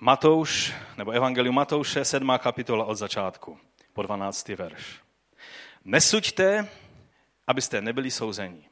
[0.00, 2.32] Matouš, nebo Evangelium Matouše, 7.
[2.38, 3.58] kapitola od začátku,
[3.92, 4.48] po 12.
[4.48, 5.00] verš.
[5.84, 6.68] Nesuďte,
[7.46, 8.68] abyste nebyli souzeni.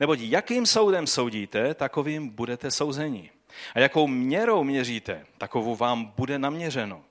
[0.00, 3.30] Neboť jakým soudem soudíte, takovým budete souzeni.
[3.74, 7.04] A jakou měrou měříte, takovou vám bude naměřeno.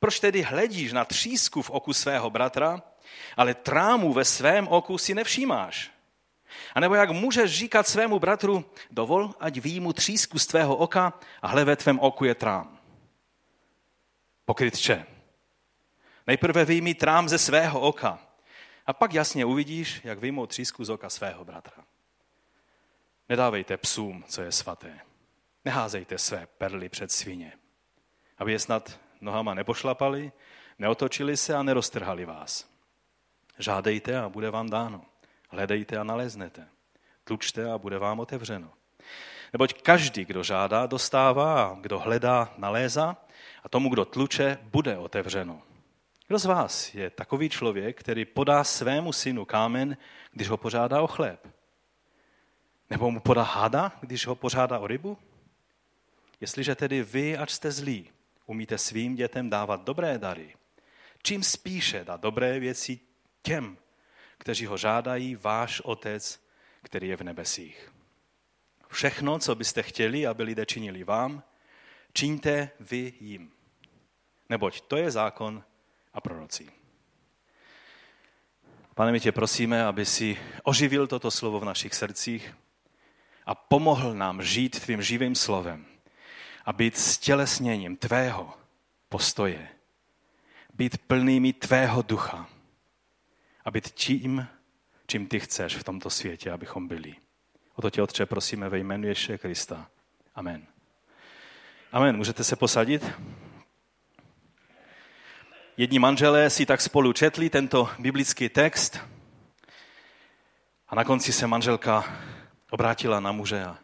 [0.00, 2.82] Proč tedy hledíš na třísku v oku svého bratra,
[3.36, 5.97] ale trámu ve svém oku si nevšímáš?
[6.74, 11.48] A nebo jak můžeš říkat svému bratru, dovol, ať výjmu třísku z tvého oka a
[11.48, 12.78] hle ve tvém oku je trám.
[14.44, 15.06] Pokrytče.
[16.26, 18.18] Nejprve vyjmi trám ze svého oka
[18.86, 21.84] a pak jasně uvidíš, jak vyjmou třísku z oka svého bratra.
[23.28, 25.00] Nedávejte psům, co je svaté.
[25.64, 27.52] Neházejte své perly před svině,
[28.38, 30.32] aby je snad nohama nepošlapali,
[30.78, 32.68] neotočili se a neroztrhali vás.
[33.58, 35.04] Žádejte a bude vám dáno.
[35.48, 36.68] Hledejte a naleznete.
[37.24, 38.72] Tlučte a bude vám otevřeno.
[39.52, 43.16] Neboť každý, kdo žádá, dostává a kdo hledá, nalézá
[43.62, 45.62] a tomu, kdo tluče, bude otevřeno.
[46.26, 49.96] Kdo z vás je takový člověk, který podá svému synu kámen,
[50.32, 51.48] když ho požádá o chléb?
[52.90, 55.18] Nebo mu podá hada, když ho požádá o rybu?
[56.40, 58.10] Jestliže tedy vy, ač jste zlí,
[58.46, 60.54] umíte svým dětem dávat dobré dary,
[61.22, 63.00] čím spíše dát dobré věci
[63.42, 63.76] těm,
[64.48, 66.40] kteří ho žádají, váš Otec,
[66.82, 67.92] který je v nebesích.
[68.88, 71.42] Všechno, co byste chtěli, aby lidé činili vám,
[72.12, 73.52] čiňte vy jim.
[74.48, 75.64] Neboť to je zákon
[76.12, 76.70] a prorocí.
[78.94, 82.54] Pane, my tě prosíme, aby si oživil toto slovo v našich srdcích
[83.46, 85.86] a pomohl nám žít tvým živým slovem
[86.64, 88.54] a být stělesněním tvého
[89.08, 89.68] postoje,
[90.74, 92.48] být plnými tvého ducha
[93.68, 94.48] a být tím,
[95.06, 97.14] čím ty chceš v tomto světě, abychom byli.
[97.74, 99.90] O to tě, Otče, prosíme ve jménu Ježíše Krista.
[100.34, 100.66] Amen.
[101.92, 102.16] Amen.
[102.16, 103.10] Můžete se posadit?
[105.76, 108.98] Jedni manželé si tak spolu četli tento biblický text
[110.88, 112.04] a na konci se manželka
[112.70, 113.78] obrátila na muže a,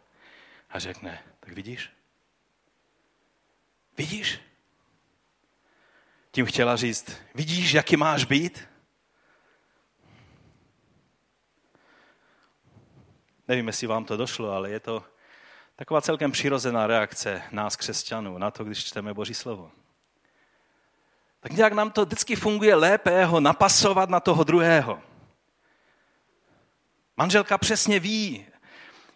[0.69, 1.89] a řekne, tak vidíš?
[3.97, 4.39] Vidíš?
[6.31, 8.74] Tím chtěla říct, vidíš, jaký máš být?
[13.47, 15.03] Nevím, jestli vám to došlo, ale je to
[15.75, 19.71] taková celkem přirozená reakce nás, křesťanů, na to, když čteme Boží slovo.
[21.39, 25.01] Tak nějak nám to vždycky funguje lépe ho napasovat na toho druhého.
[27.17, 28.45] Manželka přesně ví,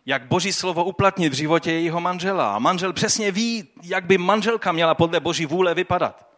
[0.06, 2.56] jak Boží slovo uplatnit v životě jejího manžela.
[2.56, 6.30] A manžel přesně ví, jak by manželka měla podle Boží vůle vypadat.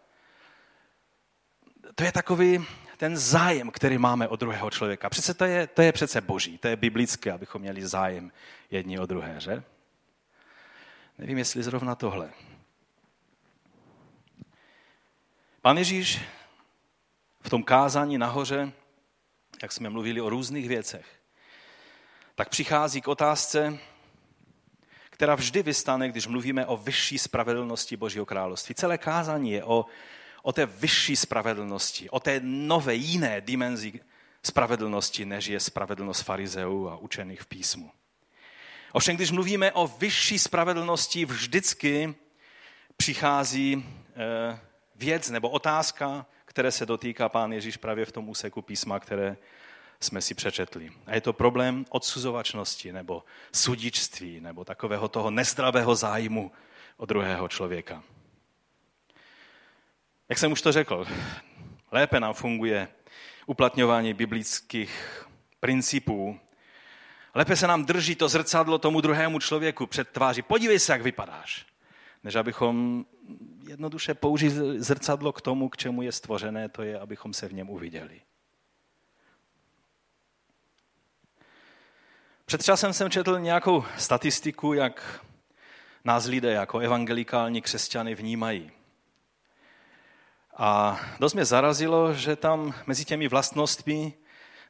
[1.96, 2.66] To je takový
[3.02, 5.10] ten zájem, který máme o druhého člověka.
[5.10, 8.32] Přece to je, to je přece boží, to je biblické, abychom měli zájem
[8.72, 9.64] jedni o druhé, že?
[11.18, 12.30] Nevím, jestli zrovna tohle.
[15.62, 16.22] Pan Ježíš
[17.42, 18.72] v tom kázání nahoře,
[19.62, 21.06] jak jsme mluvili o různých věcech,
[22.36, 23.78] tak přichází k otázce,
[25.10, 28.76] která vždy vystane, když mluvíme o vyšší spravedlnosti Božího království.
[28.76, 29.86] Celé kázání je o
[30.42, 34.00] o té vyšší spravedlnosti, o té nové, jiné dimenzi
[34.44, 37.92] spravedlnosti, než je spravedlnost farizeů a učených v písmu.
[38.92, 42.16] Ovšem, když mluvíme o vyšší spravedlnosti, vždycky
[42.98, 43.86] přichází
[44.16, 44.60] eh,
[44.96, 49.38] věc nebo otázka, které se dotýká pán Ježíš právě v tom úseku písma, které
[50.00, 50.92] jsme si přečetli.
[51.06, 56.52] A je to problém odsuzovačnosti nebo sudičství nebo takového toho nezdravého zájmu
[56.98, 58.04] o druhého člověka.
[60.32, 61.08] Jak jsem už to řekl,
[61.92, 62.88] lépe nám funguje
[63.46, 65.26] uplatňování biblických
[65.60, 66.40] principů.
[67.36, 70.42] Lépe se nám drží to zrcadlo tomu druhému člověku před tváří.
[70.42, 71.66] Podívej se, jak vypadáš.
[72.24, 73.06] Než abychom
[73.68, 77.70] jednoduše použili zrcadlo k tomu, k čemu je stvořené, to je, abychom se v něm
[77.70, 78.22] uviděli.
[82.46, 85.26] Před časem jsem četl nějakou statistiku, jak
[86.04, 88.72] nás lidé jako evangelikální křesťany vnímají.
[90.58, 94.14] A dost mě zarazilo, že tam mezi těmi vlastnostmi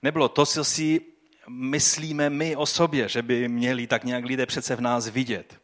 [0.01, 1.01] nebylo to, co si
[1.50, 5.62] myslíme my o sobě, že by měli tak nějak lidé přece v nás vidět.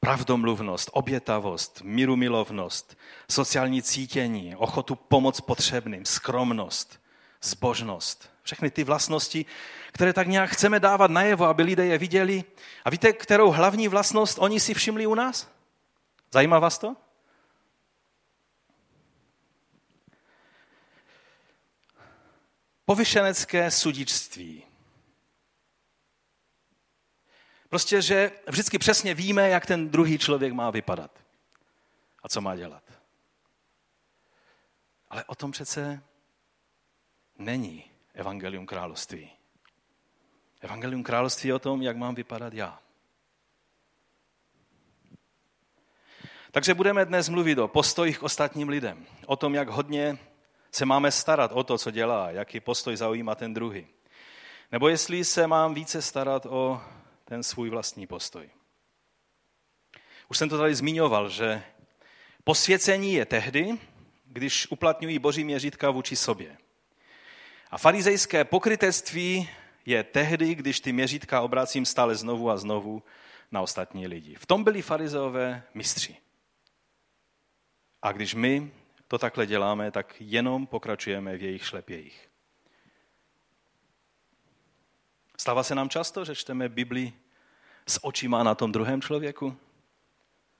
[0.00, 2.98] Pravdomluvnost, obětavost, milovnost,
[3.30, 7.00] sociální cítění, ochotu pomoc potřebným, skromnost,
[7.42, 8.30] zbožnost.
[8.42, 9.46] Všechny ty vlastnosti,
[9.92, 12.44] které tak nějak chceme dávat najevo, aby lidé je viděli.
[12.84, 15.50] A víte, kterou hlavní vlastnost oni si všimli u nás?
[16.32, 16.96] Zajímá vás to?
[22.86, 24.62] Povyšenecké sudičství.
[27.68, 31.10] Prostě, že vždycky přesně víme, jak ten druhý člověk má vypadat.
[32.22, 32.82] a co má dělat.
[35.10, 36.02] Ale o tom přece
[37.38, 37.84] není
[38.14, 39.30] evangelium království.
[40.60, 42.80] Evangelium království je o tom, jak mám vypadat já.
[46.50, 50.18] Takže budeme dnes mluvit o postojích k ostatním lidem, o tom, jak hodně
[50.76, 53.86] se máme starat o to, co dělá, jaký postoj zaujímá ten druhý.
[54.72, 56.80] Nebo jestli se mám více starat o
[57.24, 58.50] ten svůj vlastní postoj.
[60.28, 61.62] Už jsem to tady zmiňoval, že
[62.44, 63.78] posvěcení je tehdy,
[64.24, 66.56] když uplatňují boží měřítka vůči sobě.
[67.70, 69.48] A farizejské pokrytectví
[69.86, 73.02] je tehdy, když ty měřítka obracím stále znovu a znovu
[73.50, 74.34] na ostatní lidi.
[74.34, 76.16] V tom byli farizeové mistři.
[78.02, 78.70] A když my
[79.08, 82.28] to takhle děláme, tak jenom pokračujeme v jejich šlepějích.
[85.36, 87.12] Stává se nám často, že čteme Bibli
[87.86, 89.56] s očima na tom druhém člověku?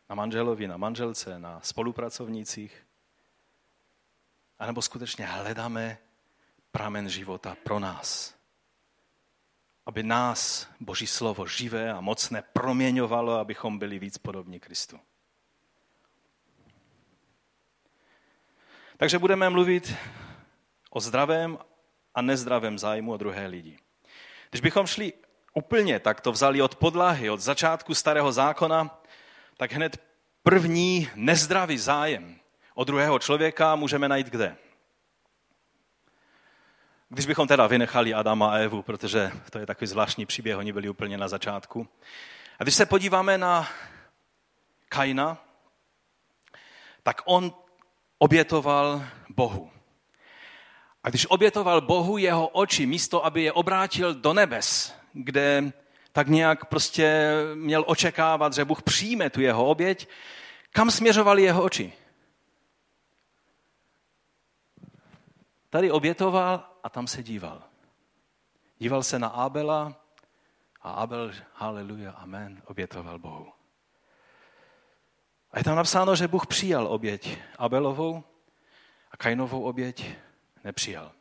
[0.09, 2.87] Na manželovi, na manželce, na spolupracovnících?
[4.59, 5.99] A nebo skutečně hledáme
[6.71, 8.35] pramen života pro nás?
[9.87, 15.01] Aby nás Boží slovo živé a mocné proměňovalo, abychom byli víc podobní Kristu.
[18.99, 19.95] Takže budeme mluvit
[20.91, 21.59] o zdravém
[22.15, 23.79] a nezdravém zájmu o druhé lidi.
[24.51, 25.13] Když bychom šli
[25.55, 29.01] úplně tak to vzali od podlahy, od začátku starého zákona,
[29.57, 30.03] tak hned
[30.43, 32.41] první nezdravý zájem
[32.75, 34.57] o druhého člověka můžeme najít kde?
[37.09, 40.89] Když bychom teda vynechali Adama a Evu, protože to je takový zvláštní příběh, oni byli
[40.89, 41.89] úplně na začátku.
[42.59, 43.69] A když se podíváme na
[44.89, 45.39] Kaina,
[47.03, 47.66] tak on
[48.19, 49.71] obětoval Bohu.
[51.03, 55.73] A když obětoval Bohu jeho oči, místo, aby je obrátil do nebes, kde
[56.13, 60.09] tak nějak prostě měl očekávat, že Bůh přijme tu jeho oběť,
[60.71, 61.93] kam směřovaly jeho oči?
[65.71, 67.63] Tady obětoval a tam se díval.
[68.79, 69.95] Díval se na Abela
[70.83, 73.56] a Abel, haleluja, amen, obětoval Bohu.
[75.51, 78.25] A je tam napsáno, že Bůh přijal oběť Abelovou
[79.11, 80.17] a Kainovou oběť
[80.65, 81.13] nepřijal.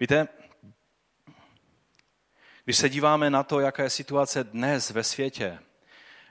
[0.00, 0.28] Víte,
[2.64, 5.58] když se díváme na to, jaká je situace dnes ve světě,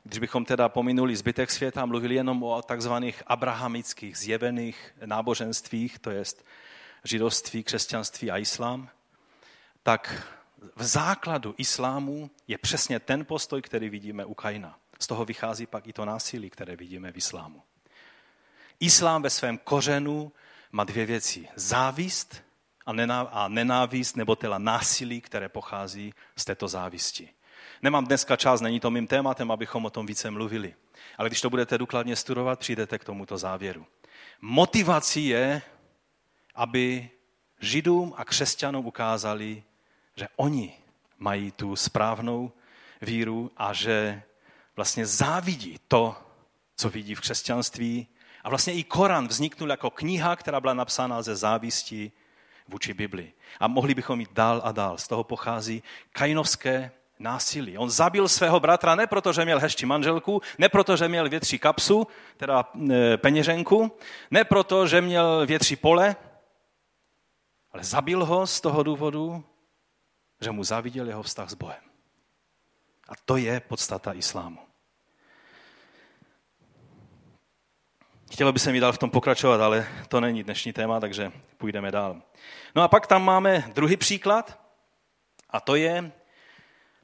[0.04, 6.12] když bychom teda pominuli zbytek světa a mluvili jenom o takzvaných abrahamických zjevených náboženstvích, to
[6.12, 6.46] jest
[7.04, 8.90] židovství, křesťanství a islám,
[9.84, 10.28] tak
[10.76, 14.80] v základu islámu je přesně ten postoj, který vidíme u Kaina.
[15.00, 17.64] Z toho vychází pak i to násilí, které vidíme v islámu.
[18.80, 20.32] Islám ve svém kořenu
[20.72, 21.48] má dvě věci.
[21.56, 22.44] Závist
[23.32, 27.30] a nenávist, nebo teda násilí, které pochází z této závisti.
[27.82, 30.76] Nemám dneska čas, není to mým tématem, abychom o tom více mluvili.
[31.18, 33.86] Ale když to budete důkladně studovat, přijdete k tomuto závěru.
[34.42, 35.62] Motivací je,
[36.56, 37.10] aby
[37.60, 39.64] židům a křesťanům ukázali,
[40.16, 40.74] že oni
[41.18, 42.52] mají tu správnou
[43.02, 44.24] víru a že
[44.76, 46.16] vlastně závidí to,
[46.76, 48.08] co vidí v křesťanství.
[48.44, 52.12] A vlastně i Koran vzniknul jako kniha, která byla napsána ze závistí
[52.68, 53.34] vůči Bibli.
[53.60, 54.98] A mohli bychom jít dál a dál.
[54.98, 57.78] Z toho pochází kainovské násilí.
[57.78, 61.60] On zabil svého bratra ne proto, že měl hezčí manželku, ne proto, že měl větší
[61.60, 62.08] kapsu,
[62.38, 63.92] teda e, peněženku,
[64.32, 66.16] ne proto, že měl větší pole,
[67.72, 69.44] ale zabil ho z toho důvodu,
[70.42, 71.84] že mu zaviděl jeho vztah s Bohem.
[73.10, 74.65] A to je podstata islámu.
[78.36, 81.92] Chtělo by se mi dál v tom pokračovat, ale to není dnešní téma, takže půjdeme
[81.92, 82.22] dál.
[82.76, 84.60] No a pak tam máme druhý příklad,
[85.50, 86.12] a to je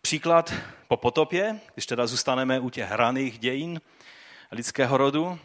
[0.02, 0.54] příklad
[0.88, 3.82] po potopě, když teda zůstaneme u těch hraných dějin
[4.52, 5.40] lidského rodu,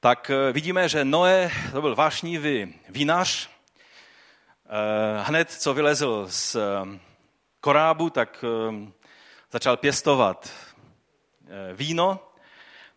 [0.00, 6.98] tak eh, vidíme, že Noé, to byl vášnivý vinař, eh, hned co vylezl z eh,
[7.60, 8.44] korábu, tak
[9.50, 10.50] začal pěstovat
[11.74, 12.20] víno,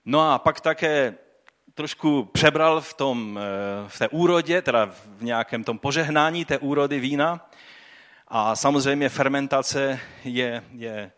[0.05, 1.17] no a pak také
[1.75, 6.99] trošku přebral v, tom, eh, v té úrodě, teda v nějakém tom požehnání té úrody
[6.99, 7.49] vína.
[8.27, 11.11] A samozřejmě fermentace je, je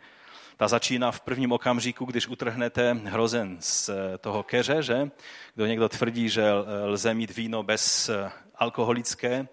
[0.58, 5.10] ta začíná v prvním okamžiku, když utrhnete hrozen z eh, toho keře, že?
[5.56, 6.44] Kdo někdo tvrdí, že
[6.84, 9.48] lze mít víno bez eh, alkoholické,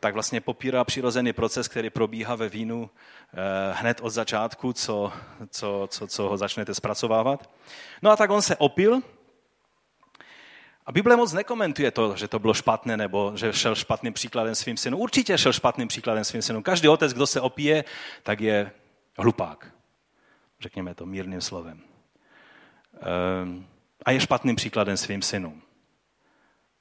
[0.00, 2.90] tak vlastně popírá přirozený proces, který probíhá ve vínu
[3.72, 5.12] hned od začátku, co,
[5.50, 7.50] co, co, co ho začnete zpracovávat.
[8.02, 9.02] No a tak on se opil
[10.86, 14.76] a Bible moc nekomentuje to, že to bylo špatné nebo že šel špatným příkladem svým
[14.76, 15.00] synům.
[15.00, 16.62] Určitě šel špatným příkladem svým synům.
[16.62, 17.84] Každý otec, kdo se opije,
[18.22, 18.72] tak je
[19.18, 19.66] hlupák.
[20.60, 21.80] Řekněme to mírným slovem.
[23.00, 23.66] Ehm,
[24.04, 25.62] A je špatným příkladem svým synům.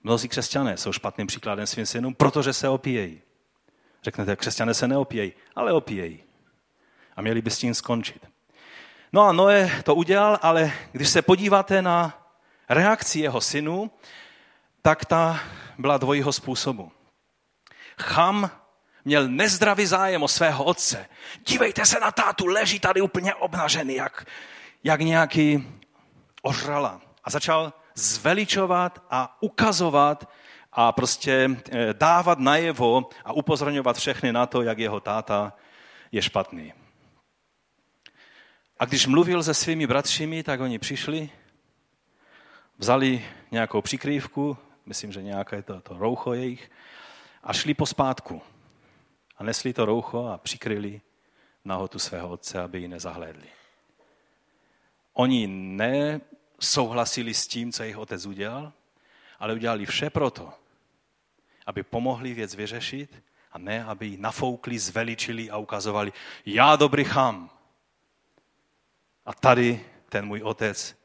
[0.03, 3.21] Mnozí křesťané jsou špatným příkladem svým synům, protože se opíjejí.
[4.03, 6.23] Řeknete, křesťané se neopíjejí, ale opíjejí.
[7.15, 8.27] A měli by s tím skončit.
[9.13, 12.20] No a Noé to udělal, ale když se podíváte na
[12.73, 13.91] reakci jeho synu,
[14.81, 15.39] tak ta
[15.77, 16.91] byla dvojího způsobu.
[18.01, 18.51] Cham
[19.05, 21.09] měl nezdravý zájem o svého otce.
[21.47, 24.25] Dívejte se na tátu, leží tady úplně obnažený, jak,
[24.83, 25.67] jak nějaký
[26.41, 27.01] ožrala.
[27.23, 30.29] A začal zveličovat a ukazovat
[30.71, 35.53] a prostě eh, dávat najevo a upozorňovat všechny na to, jak jeho táta
[36.11, 36.73] je špatný.
[38.79, 41.29] A když mluvil se svými bratřími, tak oni přišli,
[42.81, 46.71] vzali nějakou přikrývku, myslím, že nějaké to, to roucho jejich,
[47.43, 48.41] a šli pospátku.
[49.37, 51.01] A nesli to roucho a přikryli
[51.65, 53.47] nahotu svého otce, aby ji nezahlédli.
[55.13, 58.73] Oni nesouhlasili s tím, co jejich otec udělal,
[59.39, 60.53] ale udělali vše proto,
[61.65, 66.13] aby pomohli věc vyřešit a ne, aby ji nafoukli, zveličili a ukazovali,
[66.45, 67.49] já dobrý chám.
[69.25, 70.97] A tady ten můj otec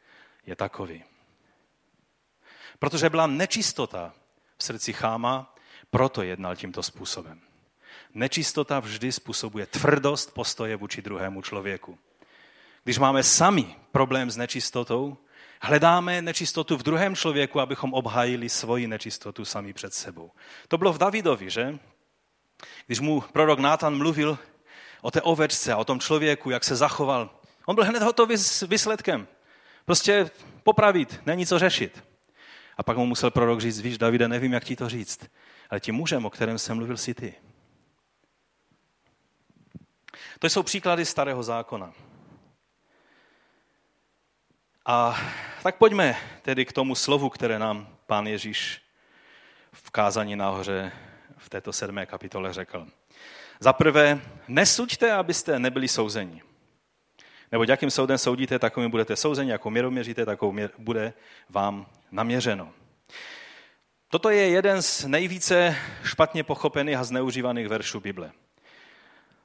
[0.47, 1.05] je takový.
[2.79, 4.13] Protože byla nečistota
[4.59, 5.55] v srdci cháma,
[5.91, 7.41] proto jednal tímto způsobem.
[8.15, 11.99] Nečistota vždy způsobuje tvrdost postoje vůči druhému člověku.
[12.85, 15.17] Když máme sami problém s nečistotou,
[15.63, 20.31] hledáme nečistotu v druhém člověku, abychom obhájili svoji nečistotu sami před sebou.
[20.69, 21.79] To bylo v Davidovi, že?
[22.87, 24.39] Když mu prorok Nátan mluvil
[25.01, 27.31] o té ovečce a o tom člověku, jak se zachoval,
[27.67, 29.29] on byl hned hotový s výsledkem.
[29.85, 30.31] Prostě
[30.63, 32.05] popravit, není co řešit.
[32.77, 35.31] A pak mu musel prorok říct, víš, Davide, nevím, jak ti to říct,
[35.71, 37.35] ale tím mužem, o kterém jsem mluvil, si ty.
[40.39, 41.93] To jsou příklady starého zákona.
[44.87, 45.21] A
[45.63, 48.83] tak pojďme tedy k tomu slovu, které nám pán Ježíš
[49.73, 50.93] v kázání nahoře
[51.37, 52.87] v této sedmé kapitole řekl.
[53.61, 56.43] Za prvé, nesuďte, abyste nebyli souzeni.
[57.53, 61.13] Nebo jakým soudem soudíte, takovým budete souzeni, jako měrou měříte, takovou měr, bude
[61.51, 62.73] vám naměřeno.
[64.09, 68.33] Toto je jeden z nejvíce špatně pochopených a zneužívaných veršů Bible.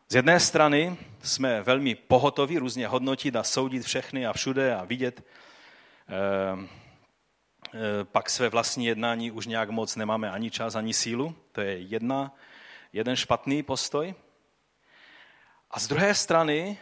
[0.09, 5.23] Z jedné strany jsme velmi pohotoví různě hodnotit a soudit všechny a všude a vidět.
[6.09, 6.67] Eh,
[7.73, 11.35] eh, pak své vlastní jednání už nějak moc nemáme ani čas, ani sílu.
[11.51, 12.35] To je jedna,
[12.93, 14.15] jeden špatný postoj.
[15.71, 16.77] A z druhé strany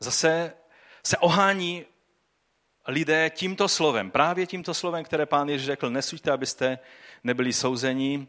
[0.00, 0.52] zase
[1.02, 1.84] se ohání
[2.88, 6.78] lidé tímto slovem, právě tímto slovem, které pán Ježíš řekl, nesuďte, abyste
[7.24, 8.28] nebyli souzení.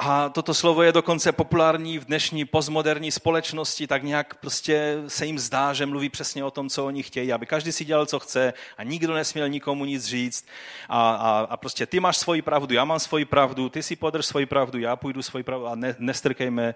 [0.00, 5.38] A toto slovo je dokonce populární v dnešní postmoderní společnosti, tak nějak prostě se jim
[5.38, 8.52] zdá, že mluví přesně o tom, co oni chtějí, aby každý si dělal, co chce
[8.76, 10.46] a nikdo nesměl nikomu nic říct.
[10.88, 14.26] A, a, a prostě ty máš svoji pravdu, já mám svoji pravdu, ty si podrž
[14.26, 16.74] svoji pravdu, já půjdu svoji pravdu a ne, nestrkejme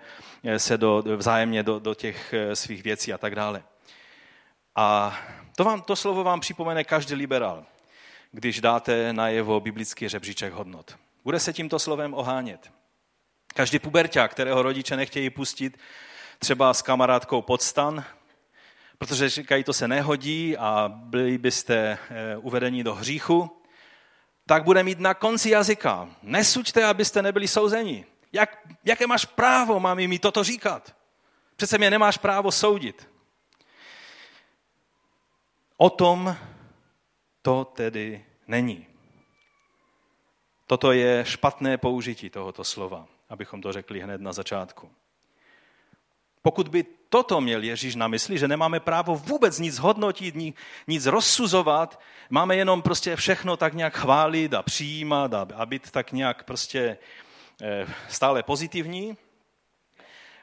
[0.57, 3.63] se do, vzájemně do, do těch eh, svých věcí a tak dále.
[4.77, 5.19] A
[5.57, 7.65] to, vám, to slovo vám připomene každý liberál,
[8.33, 10.97] když dáte na jeho biblický žebříček hodnot.
[11.25, 12.71] Bude se tímto slovem ohánět.
[13.55, 15.79] Každý puberťák, kterého rodiče nechtějí pustit
[16.39, 18.05] třeba s kamarádkou pod stan,
[18.99, 23.63] protože říkají, to se nehodí a byli byste eh, uvedeni do hříchu,
[24.47, 26.09] tak bude mít na konci jazyka.
[26.23, 28.07] Nesuďte, abyste nebyli souzeni.
[28.33, 30.95] Jak, jaké máš právo, mám mi toto říkat?
[31.57, 33.12] Přece mě nemáš právo soudit.
[35.77, 36.37] O tom
[37.43, 38.87] to tedy není.
[40.67, 44.91] Toto je špatné použití tohoto slova, abychom to řekli hned na začátku.
[46.43, 50.35] Pokud by toto měl Ježíš na mysli, že nemáme právo vůbec nic hodnotit,
[50.87, 52.01] nic rozsuzovat,
[52.31, 56.99] máme jenom prostě všechno tak nějak chválit a přijímat a být tak nějak prostě
[57.63, 59.17] eh, stále pozitivní,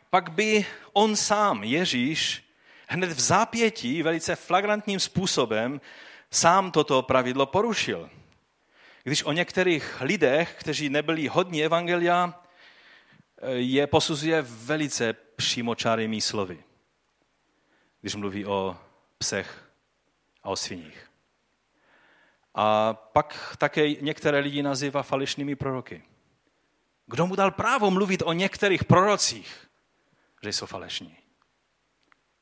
[0.10, 2.49] pak by on sám, Ježíš,
[2.90, 5.82] hned v zápětí velice flagrantním způsobem
[6.32, 8.10] sám toto pravidlo porušil.
[9.04, 12.44] Když o některých lidech, kteří nebyli hodní evangelia,
[13.54, 16.64] je posuzuje velice přímočarými slovy,
[18.02, 18.78] když mluví o
[19.18, 19.72] psech
[20.44, 21.12] a o sviních.
[22.56, 26.04] A pak také některé lidi nazývá falešnými proroky.
[27.06, 29.68] Kdo mu dal právo mluvit o některých prorocích,
[30.44, 31.19] že jsou falešní?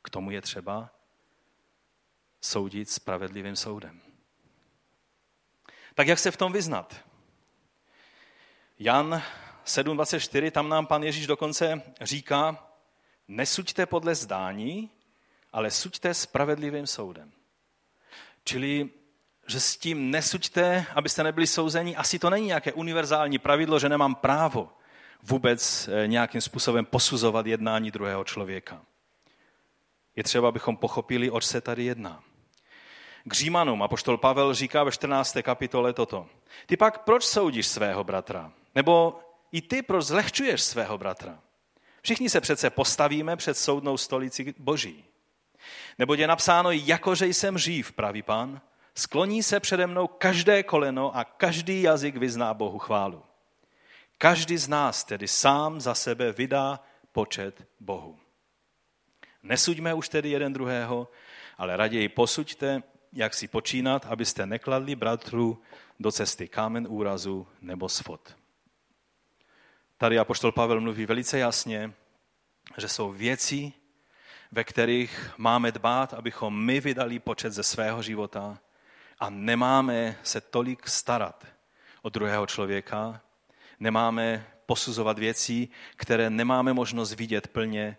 [0.07, 0.89] K tomu je třeba
[2.41, 4.01] soudit spravedlivým soudem.
[5.95, 6.95] Tak jak se v tom vyznat?
[8.79, 9.23] Jan
[9.65, 12.67] 7.24, tam nám pan Ježíš dokonce říká,
[13.27, 14.89] nesuďte podle zdání,
[15.53, 17.31] ale suďte spravedlivým soudem.
[18.43, 18.89] Čili
[19.47, 21.95] že s tím nesuďte, abyste nebyli souzeni.
[21.95, 24.71] Asi to není nějaké univerzální pravidlo, že nemám právo
[25.23, 28.85] vůbec eh, nějakým způsobem posuzovat jednání druhého člověka.
[30.17, 32.23] Je třeba, abychom pochopili, oč se tady jedná.
[33.23, 35.37] K Římanům apoštol Pavel říká ve 14.
[35.41, 36.27] kapitole toto.
[36.65, 38.51] Ty pak proč soudíš svého bratra?
[38.75, 39.19] Nebo
[39.51, 41.39] i ty proč zlehčuješ svého bratra?
[42.01, 45.05] Všichni se přece postavíme před soudnou stolici Boží.
[45.99, 48.61] Nebo je napsáno, jakože jsem živ, pravý pán,
[48.95, 53.23] skloní se přede mnou každé koleno a každý jazyk vyzná Bohu chválu.
[54.17, 56.79] Každý z nás tedy sám za sebe vydá
[57.11, 58.19] počet Bohu.
[59.47, 61.07] Nesuďme už tedy jeden druhého,
[61.57, 65.61] ale raději posuďte, jak si počínat, abyste nekladli bratru
[65.99, 68.35] do cesty kámen úrazu nebo svod.
[69.97, 71.93] Tady apoštol Pavel mluví velice jasně,
[72.77, 73.73] že jsou věci,
[74.51, 78.59] ve kterých máme dbát, abychom my vydali počet ze svého života
[79.19, 81.47] a nemáme se tolik starat
[82.01, 83.21] o druhého člověka,
[83.79, 87.97] nemáme posuzovat věci, které nemáme možnost vidět plně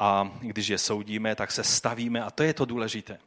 [0.00, 3.18] a když je soudíme, tak se stavíme a to je to důležité.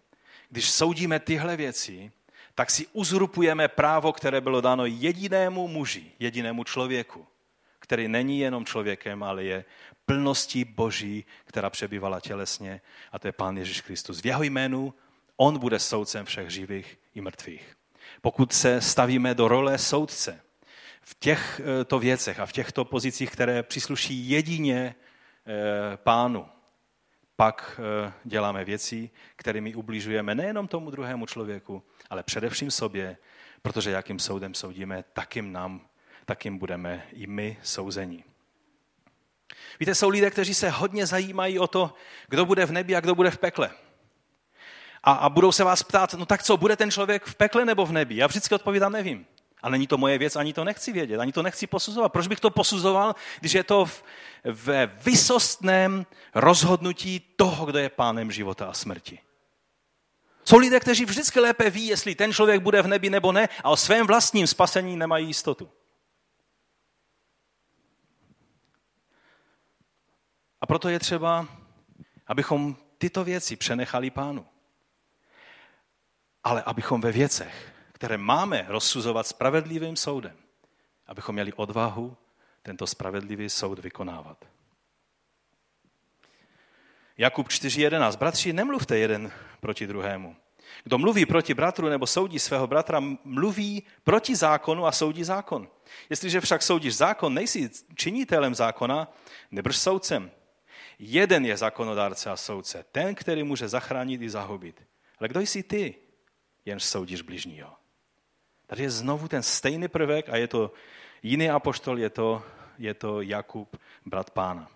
[0.49, 2.11] Když soudíme tyhle věci,
[2.55, 7.27] tak si uzurpujeme právo, které bylo dáno jedinému muži, jedinému člověku,
[7.79, 9.65] který není jenom člověkem, ale je
[10.05, 14.21] plností Boží, která přebývala tělesně, a to je Pán Ježíš Kristus.
[14.21, 14.93] V jeho jménu
[15.37, 17.75] on bude soudcem všech živých i mrtvých.
[18.21, 20.41] Pokud se stavíme do role soudce
[21.01, 24.95] v těchto věcech a v těchto pozicích, které přísluší jedině
[25.45, 26.45] eh, pánu,
[27.35, 33.17] pak eh, děláme věci, kterými ubližujeme nejenom tomu druhému člověku, ale především sobě,
[33.61, 35.81] protože jakým soudem soudíme, takým nám,
[36.25, 38.23] takým budeme i my souzení.
[39.79, 41.93] Víte, jsou lidé, kteří se hodně zajímají o to,
[42.27, 43.71] kdo bude v nebi a kdo bude v pekle.
[45.03, 47.85] A, a budou se vás ptát, no tak co, bude ten člověk v pekle nebo
[47.85, 48.15] v nebi?
[48.15, 49.25] Já vždycky odpovídám, nevím.
[49.63, 52.11] A není to moje věc, ani to nechci vědět, ani to nechci posuzovat.
[52.11, 53.85] Proč bych to posuzoval, když je to
[54.43, 59.19] ve vysostném rozhodnutí toho, kdo je pánem života a smrti?
[60.45, 63.69] Jsou lidé, kteří vždycky lépe ví, jestli ten člověk bude v nebi nebo ne, a
[63.69, 65.71] o svém vlastním spasení nemají jistotu.
[70.61, 71.47] A proto je třeba,
[72.27, 74.45] abychom tyto věci přenechali pánu.
[76.43, 77.72] Ale abychom ve věcech,
[78.03, 80.37] které máme rozsuzovat spravedlivým soudem,
[81.07, 82.17] abychom měli odvahu
[82.63, 84.45] tento spravedlivý soud vykonávat.
[87.17, 88.17] Jakub 4.11.
[88.17, 90.35] Bratři, nemluvte jeden proti druhému.
[90.83, 95.67] Kdo mluví proti bratru nebo soudí svého bratra, mluví proti zákonu a soudí zákon.
[96.09, 99.13] Jestliže však soudíš zákon, nejsi činitelem zákona,
[99.51, 100.31] nebrž soudcem.
[100.99, 104.83] Jeden je zákonodárce a soudce, ten, který může zachránit i zahubit.
[105.19, 105.95] Ale kdo jsi ty,
[106.65, 107.82] jenž soudíš bližního?
[108.67, 110.71] Tady je znovu ten stejný prvek a je to
[111.23, 112.43] jiný apoštol, je to,
[112.77, 114.67] je to Jakub, brat pána.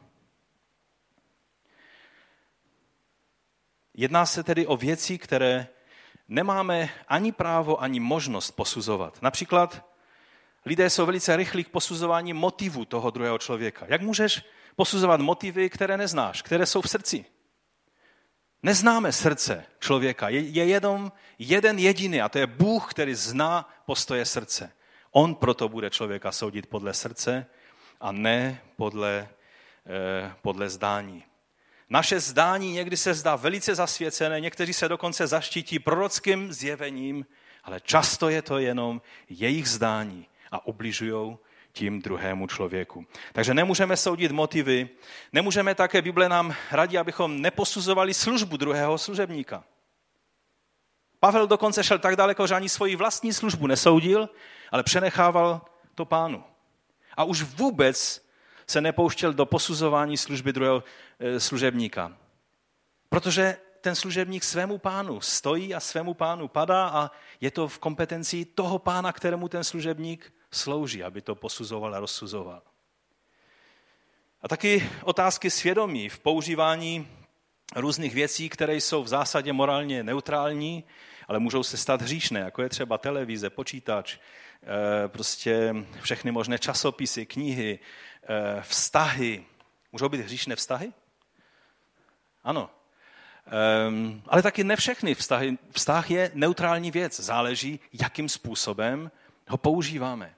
[3.94, 5.68] Jedná se tedy o věci, které
[6.28, 9.22] nemáme ani právo, ani možnost posuzovat.
[9.22, 9.86] Například
[10.66, 13.86] lidé jsou velice rychlí k posuzování motivu toho druhého člověka.
[13.90, 14.44] Jak můžeš
[14.76, 17.26] posuzovat motivy, které neznáš, které jsou v srdci?
[18.64, 20.30] Neznáme srdce člověka.
[20.30, 24.72] Je, je jenom jeden jediný a to je Bůh, který zná postoje srdce.
[25.12, 27.46] On proto bude člověka soudit podle srdce
[28.02, 29.30] a ne podle,
[29.86, 31.24] eh, podle zdání.
[31.90, 37.26] Naše zdání někdy se zdá velice zasvěcené, někteří se dokonce zaštítí prorockým zjevením,
[37.64, 41.38] ale často je to jenom jejich zdání a ubližují
[41.78, 43.06] tím druhému člověku.
[43.34, 44.90] Takže nemůžeme soudit motivy,
[45.34, 49.64] nemůžeme také, Bible nám radí, abychom neposuzovali službu druhého služebníka.
[51.20, 54.30] Pavel dokonce šel tak daleko, že ani svoji vlastní službu nesoudil,
[54.72, 55.62] ale přenechával
[55.96, 56.44] to pánu.
[57.18, 58.26] A už vůbec
[58.68, 60.84] se nepouštěl do posuzování služby druhého
[61.20, 62.18] eh, služebníka.
[63.10, 67.12] Protože ten služebník svému pánu stojí a svému pánu padá a
[67.42, 72.62] je to v kompetenci toho pána, kterému ten služebník slouží, aby to posuzoval a rozsuzoval.
[74.42, 77.08] A taky otázky svědomí v používání
[77.76, 80.84] různých věcí, které jsou v zásadě morálně neutrální,
[81.28, 87.26] ale můžou se stát hříšné, jako je třeba televize, počítač, eh, prostě všechny možné časopisy,
[87.26, 87.80] knihy,
[88.24, 89.46] eh, vztahy.
[89.92, 90.94] Můžou být hříšné vztahy?
[92.44, 92.70] Ano.
[93.88, 95.58] Um, ale taky ne všechny vztahy.
[95.72, 97.20] Vztah je neutrální věc.
[97.20, 99.12] Záleží, jakým způsobem
[99.48, 100.37] ho používáme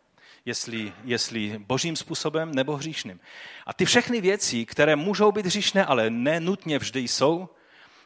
[0.49, 3.19] jestli, jestli božím způsobem nebo hříšným.
[3.65, 7.49] A ty všechny věci, které můžou být hříšné, ale nenutně vždy jsou,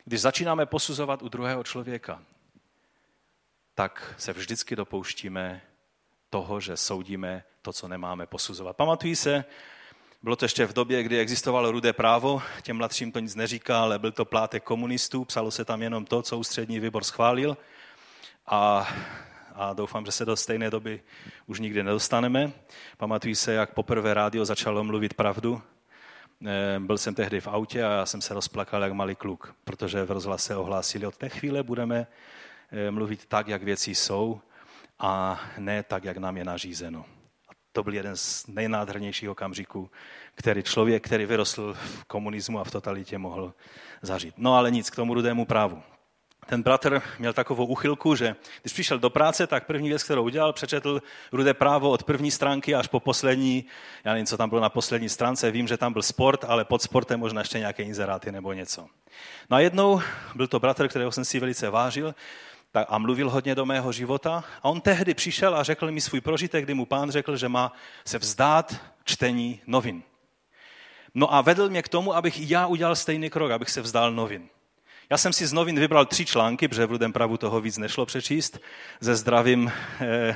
[0.06, 2.22] když začínáme posuzovat u druhého člověka.
[3.76, 5.62] tak se vždycky dopouštíme
[6.30, 8.78] toho, že soudíme to, co nemáme posuzovat.
[8.78, 9.46] Pamatují se,
[10.24, 14.00] bylo to ještě v době, kdy existovalo rudé právo, těm mladším to nic neříká, ale
[14.00, 17.58] byl to plátek komunistů, psalo se tam jenom to, co ústřední výbor schválil
[18.46, 18.88] a,
[19.56, 21.02] a doufám, že se do stejné doby
[21.46, 22.52] už nikdy nedostaneme.
[22.98, 25.62] Pamatují se, jak poprvé rádio začalo mluvit pravdu.
[26.46, 30.06] Eh, byl jsem tehdy v autě a já jsem se rozplakal jak malý kluk, protože
[30.06, 32.08] v rozhlase ohlásili, od té chvíle budeme
[32.72, 34.42] eh, mluvit tak, jak věci jsou
[35.00, 37.06] a ne tak, jak nám je nařízeno.
[37.50, 39.92] A to byl jeden z nejnádhernějších okamžiků,
[40.36, 43.54] který člověk, který vyrostl v komunismu a v totalitě, mohl
[44.02, 44.36] zažít.
[44.38, 45.84] No ale nic k tomu rudému právu.
[46.46, 50.54] Ten bratr měl takovou uchylku, že když přišel do práce, tak první věc, kterou udělal,
[50.54, 51.02] přečetl
[51.32, 53.66] rudé právo od první stránky až po poslední,
[54.04, 56.82] já nevím, co tam bylo na poslední stránce, vím, že tam byl sport, ale pod
[56.82, 58.88] sportem možná ještě nějaké inzeráty nebo něco.
[59.50, 60.02] No a jednou
[60.36, 62.16] byl to bratr, kterého jsem si velice vážil,
[62.88, 64.44] a mluvil hodně do mého života.
[64.64, 67.74] A on tehdy přišel a řekl mi svůj prožitek, kdy mu pán řekl, že má
[68.06, 70.04] se vzdát čtení novin.
[71.16, 74.12] No a vedl mě k tomu, abych i já udělal stejný krok, abych se vzdal
[74.12, 74.50] novin.
[75.10, 78.06] Já jsem si z novin vybral tři články, protože v Rudém pravu toho víc nešlo
[78.06, 78.60] přečíst,
[79.02, 80.36] se zdravým eh,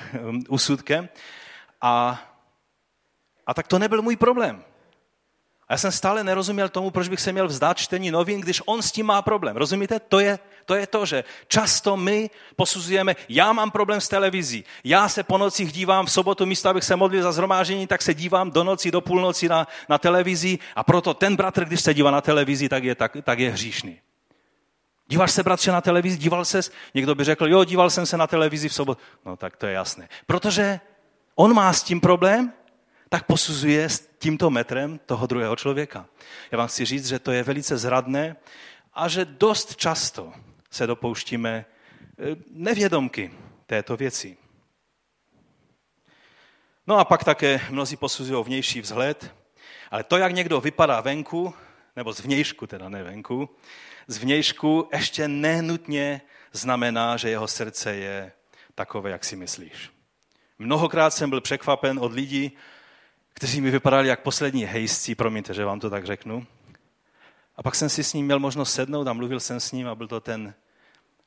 [0.50, 1.10] úsudkem.
[1.82, 2.22] A,
[3.48, 4.64] a tak to nebyl můj problém.
[5.68, 8.82] A já jsem stále nerozuměl tomu, proč bych se měl vzdát čtení novin, když on
[8.82, 9.56] s tím má problém.
[9.56, 10.00] Rozumíte?
[10.00, 15.10] To je, to je to, že často my posuzujeme, já mám problém s televizí, já
[15.10, 18.52] se po nocích dívám v sobotu, místo abych se modlil za zhromáždění, tak se dívám
[18.52, 22.22] do noci, do půlnoci na, na televizi a proto ten bratr, když se dívá na
[22.22, 24.00] televizi, tak je, tak, tak je hříšný.
[25.08, 26.18] Díváš se, bratře, na televizi?
[26.18, 26.72] Díval ses?
[26.94, 29.02] Někdo by řekl, jo, díval jsem se na televizi v sobotu.
[29.26, 30.10] No tak to je jasné.
[30.26, 30.80] Protože
[31.36, 32.54] on má s tím problém,
[33.10, 36.06] tak posuzuje s tímto metrem toho druhého člověka.
[36.52, 38.36] Já vám chci říct, že to je velice zradné
[38.94, 40.34] a že dost často
[40.72, 43.32] se dopouštíme eh, nevědomky
[43.66, 44.38] této věci.
[46.88, 49.36] No a pak také mnozí posuzují vnější vzhled,
[49.92, 51.54] ale to, jak někdo vypadá venku,
[51.96, 53.50] nebo z vnějšku, teda ne venku,
[54.08, 58.32] z vnějšku ještě nenutně znamená, že jeho srdce je
[58.76, 59.92] takové, jak si myslíš.
[60.60, 62.52] Mnohokrát jsem byl překvapen od lidí,
[63.34, 66.48] kteří mi vypadali jak poslední hejsci, promiňte, že vám to tak řeknu.
[67.56, 69.96] A pak jsem si s ním měl možnost sednout a mluvil jsem s ním a
[69.96, 70.54] byl to ten,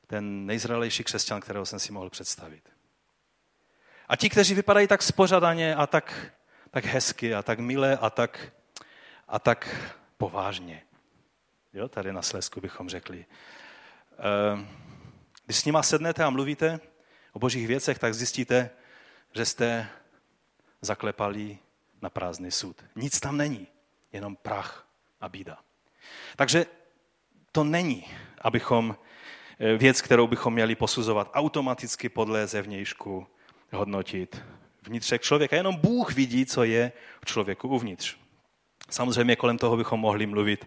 [0.06, 2.62] ten nejzralejší křesťan, kterého jsem si mohl představit.
[4.08, 6.32] A ti, kteří vypadají tak spořadaně a tak,
[6.70, 8.52] tak hezky a tak milé a tak,
[9.28, 10.82] a tak povážně.
[11.72, 13.26] Jo, tady na Slesku bychom řekli.
[14.18, 14.68] Ehm,
[15.46, 16.80] když s nima sednete a mluvíte
[17.32, 18.70] o božích věcech, tak zjistíte,
[19.34, 19.88] že jste
[20.80, 21.58] zaklepali
[22.02, 22.84] na prázdný sud.
[22.96, 23.66] Nic tam není,
[24.12, 24.86] jenom prach
[25.20, 25.58] a bída.
[26.36, 26.66] Takže
[27.52, 28.04] to není,
[28.40, 28.96] abychom
[29.58, 33.26] eh, věc, kterou bychom měli posuzovat automaticky podle zevnějšku,
[33.72, 34.42] hodnotit
[34.82, 35.56] vnitřek člověka.
[35.56, 38.16] Jenom Bůh vidí, co je v člověku uvnitř.
[38.90, 40.66] Samozřejmě kolem toho bychom mohli mluvit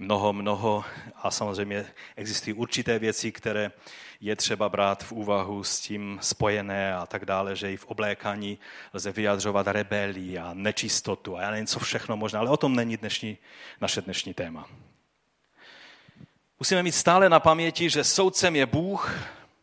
[0.00, 0.84] mnoho, mnoho
[1.16, 1.86] a samozřejmě
[2.16, 3.72] existují určité věci, které
[4.20, 8.58] je třeba brát v úvahu s tím spojené a tak dále, že i v oblékání
[8.94, 12.96] lze vyjadřovat rebelii a nečistotu a já nevím, co všechno možná, ale o tom není
[12.96, 13.38] dnešní,
[13.80, 14.68] naše dnešní téma.
[16.58, 19.14] Musíme mít stále na paměti, že soudcem je Bůh,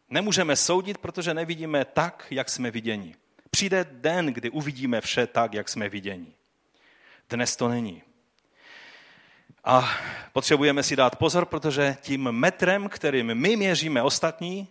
[0.10, 3.15] nemůžeme soudit, protože nevidíme tak, jak jsme viděni.
[3.52, 6.34] Přijde den, kdy uvidíme vše tak, jak jsme viděni.
[7.30, 8.07] Dnes to není.
[9.63, 9.89] A
[10.34, 14.67] potřebujeme si dát pozor, protože tím metrem, kterým my měříme ostatní,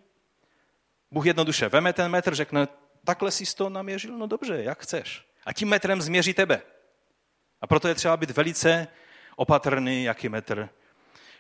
[1.11, 2.69] Bůh jednoduše veme ten metr, řekne,
[3.05, 5.27] takhle jsi to naměřil, no dobře, jak chceš.
[5.47, 6.63] A tím metrem změří tebe.
[7.61, 8.89] A proto je třeba být velice
[9.37, 10.69] opatrný, jaký metr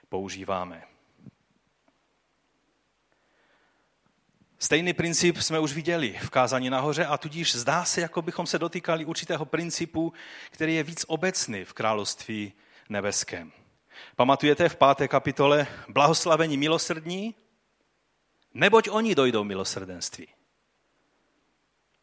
[0.09, 0.83] používáme.
[4.59, 8.59] Stejný princip jsme už viděli v kázání nahoře a tudíž zdá se, jako bychom se
[8.59, 10.13] dotýkali určitého principu,
[10.51, 12.53] který je víc obecný v království
[12.89, 13.53] nebeském.
[14.17, 17.35] Pamatujete v páté kapitole blahoslavení milosrdní?
[18.55, 20.29] Neboť oni dojdou milosrdenství.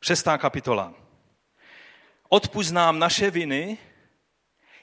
[0.02, 0.94] Šestá kapitola.
[2.30, 3.78] Odpust nám naše viny,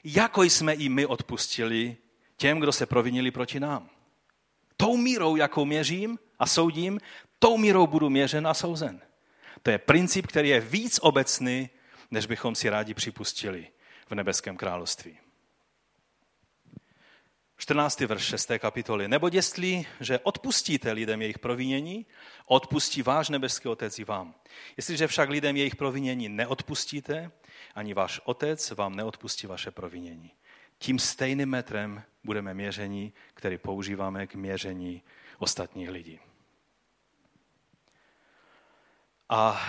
[0.03, 1.97] jako jsme i my odpustili
[2.37, 3.89] těm, kdo se provinili proti nám.
[4.77, 6.99] Tou mírou, jakou měřím a soudím,
[7.39, 9.01] tou mírou budu měřen a souzen.
[9.63, 11.69] To je princip, který je víc obecný,
[12.11, 13.67] než bychom si rádi připustili
[14.07, 15.17] v nebeském království.
[17.61, 17.99] 14.
[17.99, 18.51] verš 6.
[18.59, 19.07] kapitoly.
[19.07, 22.05] Nebo jestli, že odpustíte lidem jejich provinění,
[22.45, 24.35] odpustí váš nebeský otec i vám.
[24.77, 27.31] Jestliže však lidem jejich provinění neodpustíte,
[27.75, 30.31] ani váš otec vám neodpustí vaše provinění.
[30.77, 35.03] Tím stejným metrem budeme měření, který používáme k měření
[35.37, 36.19] ostatních lidí.
[39.29, 39.61] A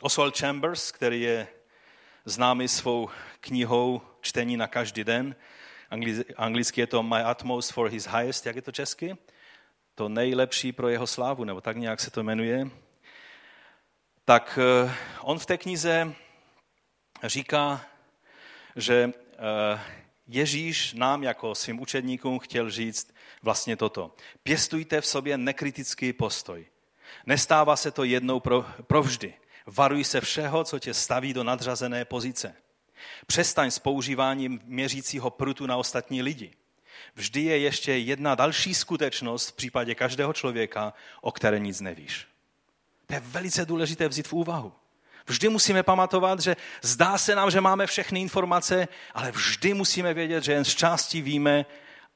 [0.00, 1.48] Oswald Chambers, který je
[2.24, 5.36] známý svou knihou Čtení na každý den,
[6.36, 9.16] anglicky je to My Utmost for His Highest, jak je to česky?
[9.94, 12.70] To nejlepší pro jeho slávu, nebo tak nějak se to jmenuje.
[14.24, 16.14] Tak eh, on v té knize
[17.24, 17.86] říká,
[18.76, 19.80] že eh,
[20.26, 24.14] Ježíš nám jako svým učedníkům chtěl říct vlastně toto.
[24.42, 26.66] Pěstujte v sobě nekritický postoj.
[27.26, 29.34] Nestává se to jednou pro, provždy.
[29.66, 32.54] Varuj se všeho, co tě staví do nadřazené pozice.
[33.26, 36.52] Přestaň s používáním měřícího prutu na ostatní lidi.
[37.14, 42.26] Vždy je ještě jedna další skutečnost v případě každého člověka, o které nic nevíš.
[43.06, 44.72] To je velice důležité vzít v úvahu.
[45.26, 50.44] Vždy musíme pamatovat, že zdá se nám, že máme všechny informace, ale vždy musíme vědět,
[50.44, 51.66] že jen z části víme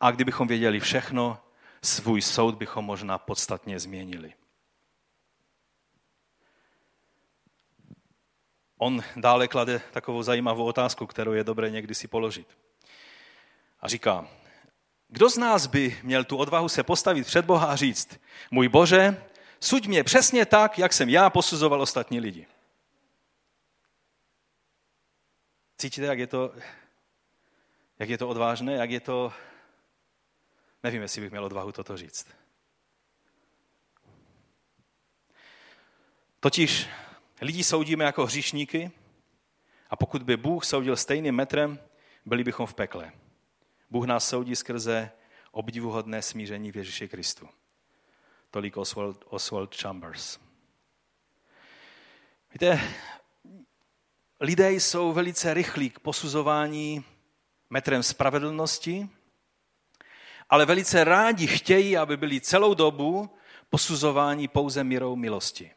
[0.00, 1.38] a kdybychom věděli všechno,
[1.82, 4.32] svůj soud bychom možná podstatně změnili.
[8.78, 12.58] On dále klade takovou zajímavou otázku, kterou je dobré někdy si položit.
[13.80, 14.28] A říká,
[15.08, 19.24] kdo z nás by měl tu odvahu se postavit před Boha a říct, můj Bože,
[19.60, 22.46] suď mě přesně tak, jak jsem já posuzoval ostatní lidi.
[25.78, 26.54] Cítíte, jak je to,
[27.98, 29.32] jak je to odvážné, jak je to...
[30.82, 32.28] Nevím, jestli bych měl odvahu toto říct.
[36.40, 36.88] Totiž
[37.40, 38.90] lidi soudíme jako hříšníky
[39.90, 41.78] a pokud by Bůh soudil stejným metrem,
[42.26, 43.12] byli bychom v pekle.
[43.90, 45.10] Bůh nás soudí skrze
[45.50, 47.48] obdivuhodné smíření v Ježíši Kristu.
[48.50, 50.38] Tolik Oswald, Oswald Chambers.
[52.52, 52.80] Víte,
[54.40, 57.04] lidé jsou velice rychlí k posuzování
[57.70, 59.08] metrem spravedlnosti,
[60.48, 63.30] ale velice rádi chtějí, aby byli celou dobu
[63.70, 65.75] posuzování pouze mírou milosti.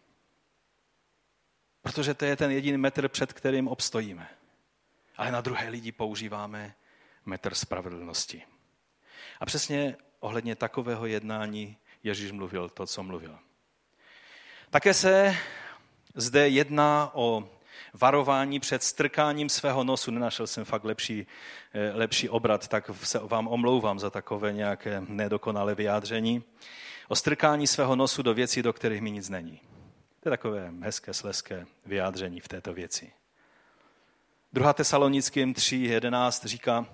[1.82, 4.28] Protože to je ten jediný metr, před kterým obstojíme.
[5.18, 6.74] Ale na druhé lidi používáme
[7.26, 8.44] metr spravedlnosti.
[9.40, 13.40] A přesně ohledně takového jednání Ježíš mluvil to, co mluvil.
[14.70, 15.36] Také se
[16.16, 17.50] zde jedná o
[17.94, 20.12] varování před strkáním svého nosu.
[20.12, 21.28] Nenašel jsem fakt lepší,
[21.74, 26.44] eh, lepší obrat, tak se vám omlouvám za takové nějaké nedokonalé vyjádření.
[27.08, 29.62] O strkání svého nosu do věcí, do kterých mi nic není.
[30.20, 33.12] To je takové hezké, sleské vyjádření v této věci.
[34.54, 34.74] 2.
[34.74, 36.86] Tesalonickým 3.11 říká,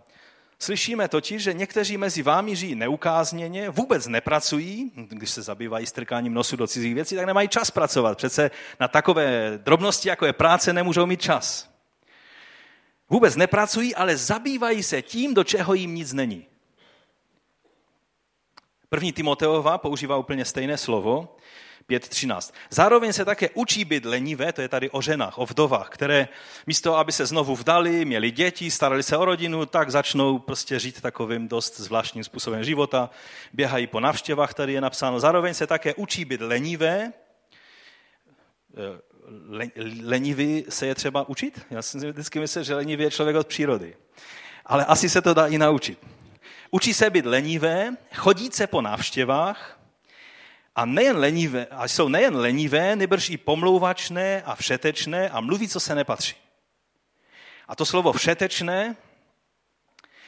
[0.60, 6.56] Slyšíme totiž, že někteří mezi vámi žijí neukázněně, vůbec nepracují, když se zabývají strkáním nosu
[6.56, 8.18] do cizích věcí, tak nemají čas pracovat.
[8.18, 11.70] Přece na takové drobnosti, jako je práce, nemůžou mít čas.
[13.10, 16.46] Vůbec nepracují, ale zabývají se tím, do čeho jim nic není.
[18.90, 21.38] První Timoteova používá úplně stejné slovo
[21.90, 22.54] 5.13.
[22.70, 26.28] Zároveň se také učí být lenivé, to je tady o ženách, o vdovách, které
[26.68, 31.02] místo, aby se znovu vdali, měli děti, starali se o rodinu, tak začnou prostě žít
[31.02, 33.10] takovým dost zvláštním způsobem života,
[33.54, 35.20] běhají po navštěvách, tady je napsáno.
[35.20, 37.14] Zároveň se také učí být lenivé,
[38.78, 39.16] eh,
[39.50, 39.66] Le,
[40.04, 41.66] lenivý se je třeba učit?
[41.70, 43.96] Já si vždycky myslím, že lenivý je člověk od přírody.
[44.66, 46.00] Ale asi se to dá i naučit.
[46.72, 49.80] Učí se být lenivé, chodit se po návštěvách,
[50.76, 55.80] a, nejen lenivé, a jsou nejen lenivé, nebrž i pomlouvačné a všetečné a mluví, co
[55.80, 56.36] se nepatří.
[57.68, 58.96] A to slovo všetečné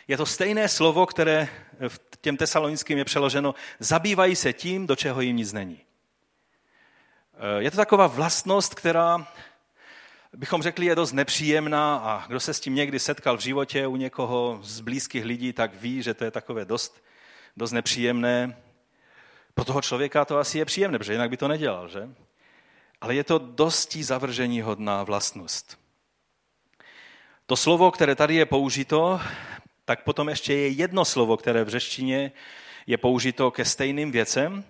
[0.07, 1.47] je to stejné slovo, které
[1.87, 5.81] v těm tesalonickým je přeloženo, zabývají se tím, do čeho jim nic není.
[7.33, 9.27] Eh, je to taková vlastnost, která
[10.33, 13.95] bychom řekli, je dost nepříjemná a kdo se s tím někdy setkal v životě u
[13.95, 17.03] někoho z blízkých lidí, tak ví, že to je takové dost,
[17.57, 18.57] dost nepříjemné.
[19.57, 22.09] Pro toho člověka to asi je příjemné, protože jinak by to nedělal, že?
[23.01, 25.79] Ale je to dosti zavržení hodná vlastnost.
[27.45, 29.19] To slovo, které tady je použito,
[29.85, 32.31] tak potom ještě je jedno slovo, které v řeštině
[32.87, 34.63] je použito ke stejným věcem,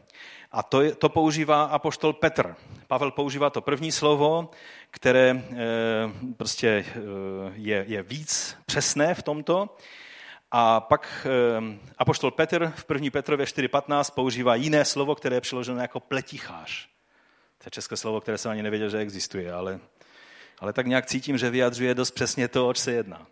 [0.52, 2.56] a to, je, to používá apoštol Petr.
[2.88, 4.50] Pavel používá to první slovo,
[4.92, 5.44] které e,
[6.38, 6.86] prostě e,
[7.56, 9.78] je, je víc přesné v tomto.
[10.52, 13.10] A pak eh, apoštol Petr v 1.
[13.12, 16.88] Petrově 4.15 používá jiné slovo, které je přeloženo jako pletichář.
[17.58, 19.80] To je české slovo, které jsem ani nevěděl, že existuje, ale,
[20.60, 23.28] ale tak nějak cítím, že vyjadřuje dost přesně to, oč se jedná.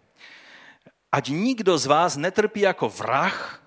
[1.12, 3.64] Ať nikdo z vás netrpí jako vrah,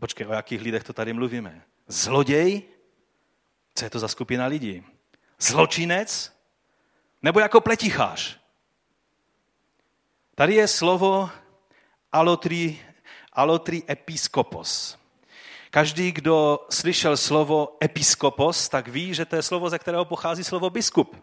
[0.00, 1.62] počkej, o jakých lidech to tady mluvíme?
[1.86, 2.62] Zloděj?
[3.74, 4.84] Co je to za skupina lidí?
[5.38, 6.32] Zločinec?
[7.22, 8.40] Nebo jako pletichář?
[10.34, 11.30] Tady je slovo
[12.12, 12.78] alotri,
[13.32, 14.98] alotri episkopos.
[15.70, 20.70] Každý, kdo slyšel slovo episkopos, tak ví, že to je slovo, ze kterého pochází slovo
[20.70, 21.16] biskup.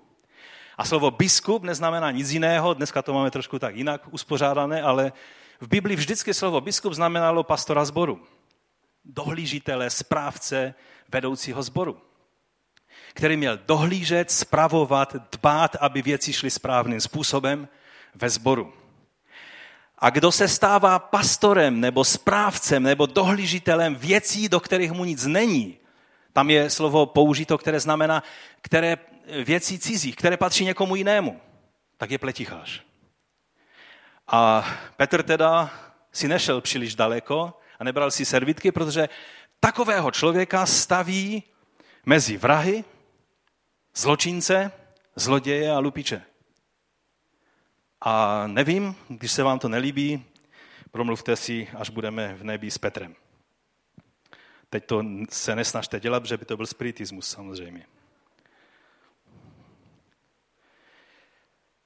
[0.77, 5.13] A slovo biskup neznamená nic jiného, dneska to máme trošku tak jinak uspořádané, ale
[5.61, 8.21] v Biblii vždycky slovo biskup znamenalo pastora zboru.
[9.05, 10.73] Dohlížitele, správce,
[11.09, 12.01] vedoucího zboru.
[13.13, 17.67] Který měl dohlížet, spravovat, dbát, aby věci šly správným způsobem
[18.15, 18.73] ve sboru.
[20.03, 25.77] A kdo se stává pastorem nebo správcem nebo dohlížitelem věcí, do kterých mu nic není,
[26.33, 28.23] tam je slovo použito, které znamená,
[28.61, 28.97] které
[29.43, 31.41] věcí cizích, které patří někomu jinému,
[31.97, 32.83] tak je pletichář.
[34.27, 35.69] A Petr teda
[36.11, 39.09] si nešel příliš daleko a nebral si servitky, protože
[39.59, 41.43] takového člověka staví
[42.05, 42.83] mezi vrahy,
[43.95, 44.71] zločince,
[45.15, 46.21] zloděje a lupiče.
[48.05, 50.25] A nevím, když se vám to nelíbí,
[50.91, 53.15] promluvte si, až budeme v nebi s Petrem.
[54.69, 57.85] Teď to se nesnažte dělat, že by to byl spiritismus samozřejmě.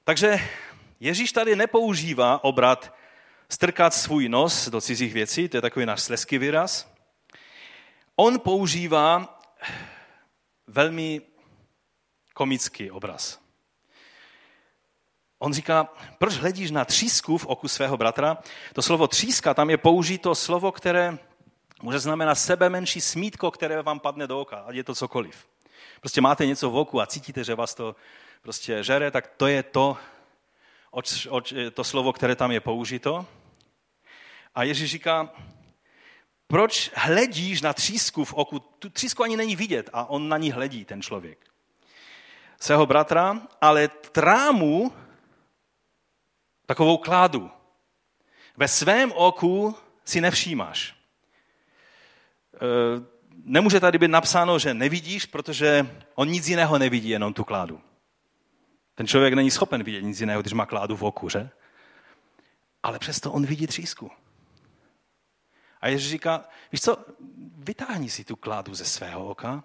[0.04, 0.38] Takže
[1.00, 2.94] Ježíš tady nepoužívá obrat
[3.48, 6.94] strkat svůj nos do cizích věcí, to je takový náš sleský výraz.
[8.16, 9.40] On používá
[10.66, 11.22] velmi
[12.34, 13.47] komický obraz.
[15.38, 18.38] On říká, proč hledíš na třísku v oku svého bratra?
[18.72, 21.18] To slovo tříska, tam je použito slovo, které
[21.82, 25.46] může znamenat sebe menší smítko, které vám padne do oka, ať je to cokoliv.
[26.00, 27.96] Prostě máte něco v oku a cítíte, že vás to
[28.42, 29.96] prostě žere, tak to je to,
[30.90, 33.26] oč, oč, to slovo, které tam je použito.
[34.54, 35.30] A Ježíš říká,
[36.46, 38.58] proč hledíš na třísku v oku?
[38.58, 41.38] Tu třísku ani není vidět a on na ní hledí, ten člověk.
[42.60, 44.92] Svého bratra, ale trámu,
[46.68, 47.50] takovou kládu,
[48.56, 50.94] ve svém oku si nevšímáš.
[52.54, 52.58] E,
[53.44, 57.80] nemůže tady být napsáno, že nevidíš, protože on nic jiného nevidí, jenom tu kládu.
[58.94, 61.50] Ten člověk není schopen vidět nic jiného, když má kládu v oku, že?
[62.82, 64.10] Ale přesto on vidí třísku.
[65.80, 67.04] A Ježíš říká, víš co,
[67.56, 69.64] vytáhni si tu kládu ze svého oka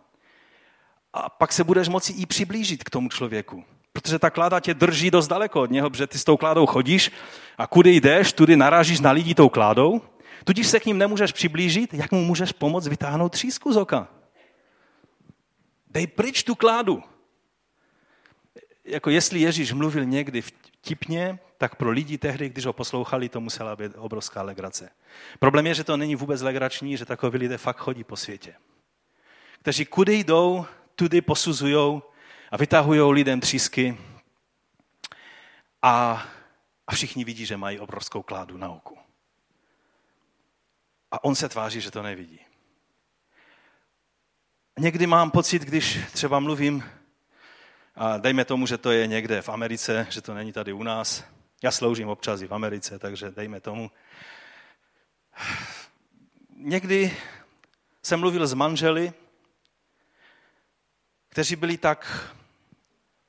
[1.14, 3.66] a pak se budeš moci i přiblížit k tomu člověku.
[3.94, 7.12] Protože ta kláda tě drží dost daleko od něho, protože ty s tou kládou chodíš
[7.58, 10.02] a kudy jdeš, tudy narážíš na lidi tou kládou,
[10.44, 14.08] tudíž se k ním nemůžeš přiblížit, jak mu můžeš pomoct vytáhnout třísku z oka?
[15.88, 17.04] Dej pryč tu kládu
[18.86, 23.76] jako jestli Ježíš mluvil někdy vtipně, tak pro lidi tehdy, když ho poslouchali, to musela
[23.76, 24.90] být obrovská legrace.
[25.40, 28.54] Problém je, že to není vůbec legrační, že takoví lidé fakt chodí po světě.
[29.62, 32.02] Kteří kudy jdou, tudy posuzují
[32.54, 33.98] a vytahují lidem třísky
[35.82, 36.26] a,
[36.88, 38.98] a všichni vidí, že mají obrovskou kládu na oku.
[41.12, 42.40] A on se tváří, že to nevidí.
[44.80, 46.84] Někdy mám pocit, když třeba mluvím
[47.96, 51.24] a dejme tomu, že to je někde v Americe, že to není tady u nás.
[51.64, 53.92] Já sloužím občas i v Americe, takže dejme tomu.
[56.58, 57.18] Někdy
[58.04, 59.14] jsem mluvil s manželi,
[61.30, 62.30] kteří byli tak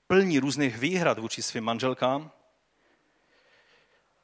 [0.07, 2.31] plní různých výhrad vůči svým manželkám.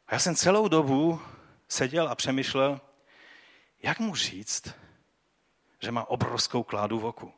[0.07, 1.21] A já jsem celou dobu
[1.69, 2.81] seděl a přemýšlel,
[3.83, 4.75] jak mu říct,
[5.83, 7.33] že má obrovskou kládu v oku.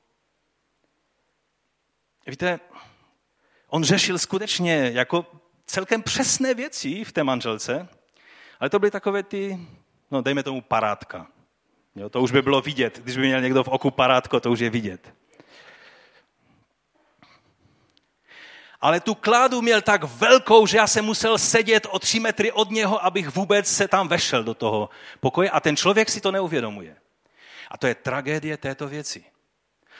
[2.26, 2.60] Víte,
[3.68, 5.26] on řešil skutečně jako
[5.66, 7.88] celkem přesné věci v té manželce,
[8.60, 9.66] ale to byly takové ty,
[10.10, 11.26] no dejme tomu parátka.
[11.94, 12.98] Jo, to už by bylo vidět.
[12.98, 15.14] Když by měl někdo v oku parátko, to už je vidět.
[18.82, 22.70] Ale tu kládu měl tak velkou, že já jsem musel sedět o tři metry od
[22.70, 24.90] něho, abych vůbec se tam vešel do toho
[25.20, 25.50] pokoje.
[25.50, 26.96] A ten člověk si to neuvědomuje.
[27.70, 29.24] A to je tragédie této věci.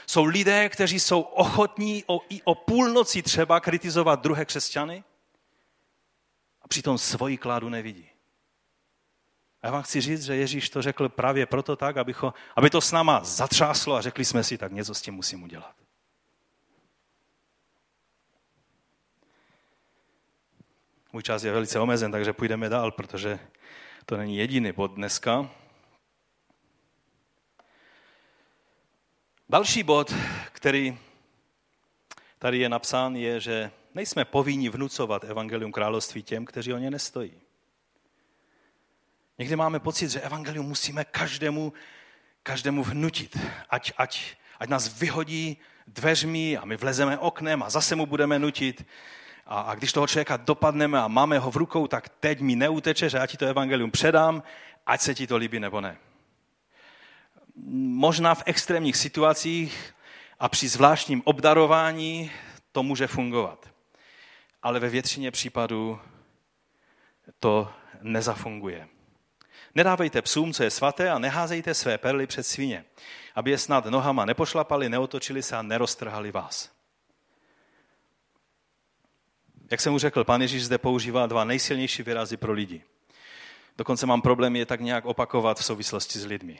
[0.06, 5.04] Jsou lidé, kteří jsou ochotní o, i o půlnoci třeba kritizovat druhé křesťany
[6.62, 8.08] a přitom svoji kládu nevidí.
[9.62, 12.80] A já vám chci říct, že Ježíš to řekl právě proto tak, abycho, aby to
[12.80, 15.81] s náma zatřáslo a řekli jsme si, tak něco s tím musím udělat.
[21.14, 23.38] Můj čas je velice omezen, takže půjdeme dál, protože
[24.06, 25.50] to není jediný bod dneska.
[29.48, 30.14] Další bod,
[30.52, 30.98] který
[32.38, 37.32] tady je napsán, je, že nejsme povinni vnucovat evangelium království těm, kteří o ně nestojí.
[39.38, 41.72] Někdy máme pocit, že evangelium musíme každému,
[42.42, 43.38] každému vnutit,
[43.70, 45.56] ať, ať, ať nás vyhodí
[45.86, 48.86] dveřmi a my vlezeme oknem a zase mu budeme nutit.
[49.52, 53.10] A, a když toho člověka dopadneme a máme ho v rukou, tak teď mi neuteče,
[53.10, 54.42] že já ti to evangelium předám,
[54.86, 55.96] ať se ti to líbí nebo ne
[57.56, 59.94] možná v extrémních situacích
[60.38, 62.30] a při zvláštním obdarování
[62.72, 63.68] to může fungovat.
[64.62, 66.00] Ale ve většině případů
[67.40, 67.72] to
[68.02, 68.88] nezafunguje.
[69.74, 72.84] Nedávejte psům, co je svaté, a neházejte své perly před svině,
[73.34, 76.70] aby je snad nohama nepošlapali, neotočili se a neroztrhali vás.
[79.72, 82.82] Jak jsem už řekl, pan Ježíš zde používá dva nejsilnější výrazy pro lidi.
[83.78, 86.58] Dokonce mám problém je tak nějak opakovat v souvislosti s lidmi,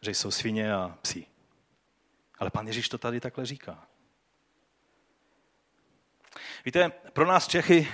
[0.00, 1.26] že jsou svině a psi.
[2.38, 3.82] Ale pan Ježíš to tady takhle říká.
[6.64, 7.88] Víte, pro nás Čechy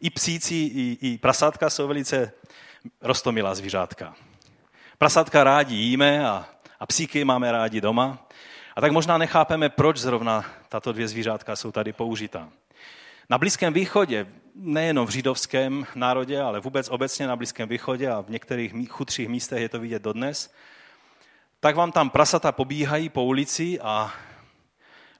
[0.00, 2.32] i psíci, i, i prasátka jsou velice
[3.00, 4.14] rostomilá zvířátka.
[4.98, 6.48] Prasátka rádi jíme a,
[6.80, 8.28] a psíky máme rádi doma.
[8.76, 12.52] A tak možná nechápeme, proč zrovna tato dvě zvířátka jsou tady použitá.
[13.30, 18.30] Na Blízkém východě, nejenom v židovském národě, ale vůbec obecně na Blízkém východě a v
[18.30, 20.54] některých chudších místech je to vidět dodnes,
[21.60, 24.12] tak vám tam prasata pobíhají po ulici a,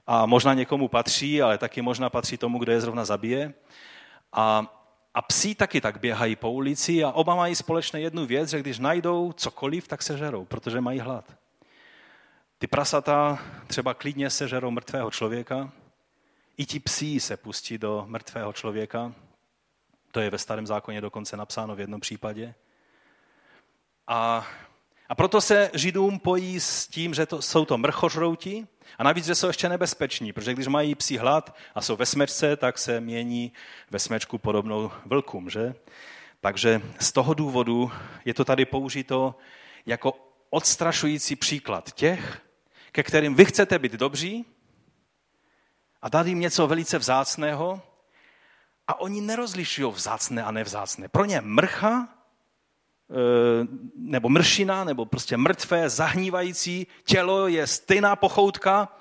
[0.07, 3.53] a možná někomu patří, ale taky možná patří tomu, kdo je zrovna zabije.
[4.33, 4.65] A,
[5.13, 8.79] a psi taky tak běhají po ulici a oba mají společně jednu věc, že když
[8.79, 11.25] najdou cokoliv, tak se žerou, protože mají hlad.
[12.57, 15.71] Ty prasata třeba klidně sežerou mrtvého člověka,
[16.61, 19.13] i ti psí se pustí do mrtvého člověka.
[20.11, 22.53] To je ve starém zákoně dokonce napsáno v jednom případě.
[24.07, 24.47] A,
[25.09, 29.35] a proto se Židům pojí s tím, že to, jsou to mrchožrouti a navíc, že
[29.35, 33.51] jsou ještě nebezpeční, protože když mají psí hlad a jsou ve smečce, tak se mění
[33.91, 35.49] ve smečku podobnou vlkům.
[35.49, 35.75] Že?
[36.41, 37.91] Takže z toho důvodu
[38.25, 39.35] je to tady použito
[39.85, 40.13] jako
[40.49, 42.41] odstrašující příklad těch,
[42.91, 44.45] ke kterým vy chcete být dobří,
[46.01, 47.81] a dát jim něco velice vzácného
[48.87, 51.07] a oni nerozlišují vzácné a nevzácné.
[51.07, 52.07] Pro ně mrcha, e,
[53.95, 58.97] nebo mršina, nebo prostě mrtvé, zahnívající tělo je stejná pochoutka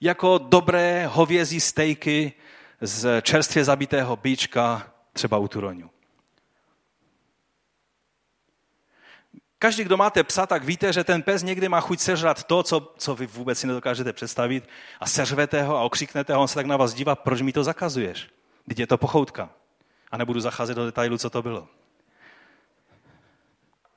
[0.00, 2.32] jako dobré hovězí stejky
[2.80, 5.90] z čerstvě zabitého bíčka třeba u Turoňu.
[9.58, 12.94] Každý, kdo máte psa, tak víte, že ten pes někdy má chuť sežrat to, co,
[12.98, 14.68] co vy vůbec si nedokážete představit
[15.00, 17.64] a seřvete ho a okřiknete ho, on se tak na vás dívá, proč mi to
[17.64, 18.30] zakazuješ?
[18.68, 19.50] Teď je to pochoutka.
[20.10, 21.68] A nebudu zacházet do detailu, co to bylo.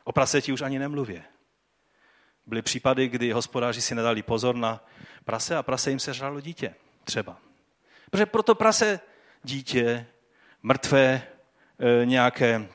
[0.03, 1.23] O praseti už ani nemluvě.
[2.45, 4.85] Byly případy, kdy hospodáři si nedali pozor na
[5.25, 6.75] prase a prase jim sežralo dítě.
[7.03, 7.37] Třeba.
[8.11, 8.99] Protože proto prase
[9.43, 10.05] dítě,
[10.63, 11.21] mrtvé,
[11.79, 12.67] e, nějaké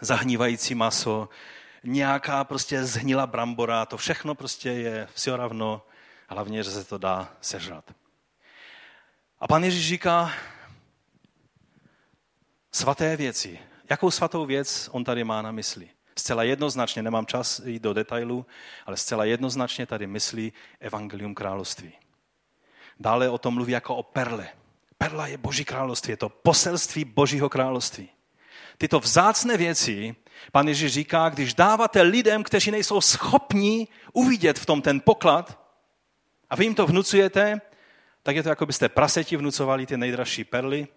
[0.00, 1.28] zahnívající maso,
[1.84, 5.82] nějaká prostě zhnila brambora, to všechno prostě je vše ravno,
[6.28, 7.84] hlavně, že se to dá sežrat.
[9.40, 10.32] A pan Ježíš říká,
[12.72, 13.58] svaté věci.
[13.90, 15.88] Jakou svatou věc on tady má na mysli?
[16.18, 18.46] Zcela jednoznačně, nemám čas jít do detailu,
[18.86, 21.92] ale zcela jednoznačně tady myslí Evangelium království.
[23.00, 24.48] Dále o tom mluví jako o perle.
[24.98, 28.08] Perla je Boží království, je to poselství Božího království.
[28.78, 30.16] Tyto vzácné věci
[30.52, 35.58] Pan Ježíš říká, když dáváte lidem, kteří nejsou schopni uvidět v tom ten poklad
[36.50, 37.60] a vy jim to vnucujete,
[38.22, 40.88] tak je to jako byste praseti vnucovali ty nejdražší perly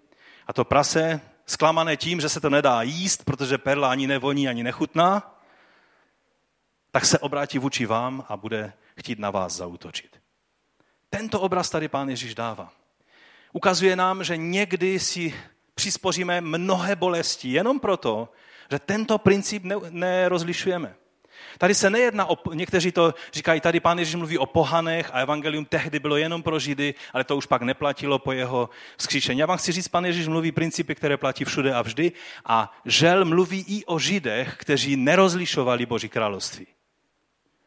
[0.48, 4.64] a to prase, zklamané tím, že se to nedá jíst, protože perla ani nevoní, ani
[4.64, 5.36] nechutná,
[6.92, 10.22] tak se obrátí vůči vám a bude chtít na vás zautočit.
[11.10, 12.74] Tento obraz tady pán Ježíš dává.
[13.54, 15.36] Ukazuje nám, že někdy si
[15.76, 18.30] přispoříme mnohé bolesti jenom proto,
[18.72, 20.96] že tento princip ne, nerozlišujeme.
[21.58, 25.66] Tady se nejedná o, někteří to říkají, tady pán Ježíš mluví o pohanech a evangelium
[25.66, 29.40] tehdy bylo jenom pro Židy, ale to už pak neplatilo po jeho vzkříšení.
[29.40, 32.12] Já vám chci říct, pán Ježíš mluví principy, které platí všude a vždy
[32.46, 36.68] a žel mluví i o Židech, kteří nerozlišovali Boží království.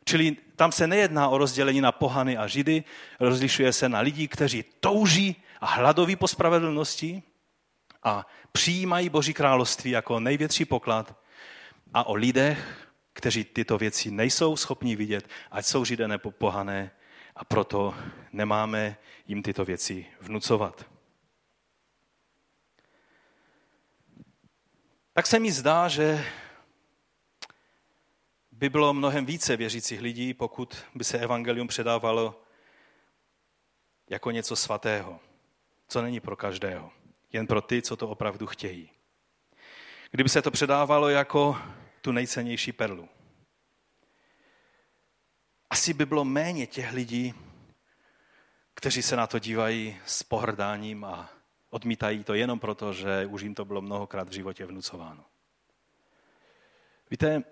[0.04, 2.84] Čili tam se nejedná o rozdělení na pohany a Židy,
[3.20, 7.22] rozlišuje se na lidi, kteří touží a hladoví po spravedlnosti
[8.02, 11.16] a přijímají Boží království jako největší poklad
[11.94, 16.90] a o lidech, kteří tyto věci nejsou schopni vidět, ať jsou židé nebo pohané
[17.36, 17.94] a proto
[18.32, 18.96] nemáme
[19.26, 20.84] jim tyto věci vnucovat.
[25.12, 26.24] Tak se mi zdá, že
[28.52, 32.42] by bylo mnohem více věřících lidí, pokud by se evangelium předávalo
[34.10, 35.20] jako něco svatého,
[35.88, 36.97] co není pro každého
[37.32, 38.90] jen pro ty, co to opravdu chtějí.
[40.10, 41.58] Kdyby se to předávalo jako
[42.00, 43.08] tu nejcennější perlu.
[45.70, 47.34] Asi by bylo méně těch lidí,
[48.74, 51.30] kteří se na to dívají s pohrdáním a
[51.70, 55.24] odmítají to jenom proto, že už jim to bylo mnohokrát v životě vnucováno.
[57.10, 57.42] Víte,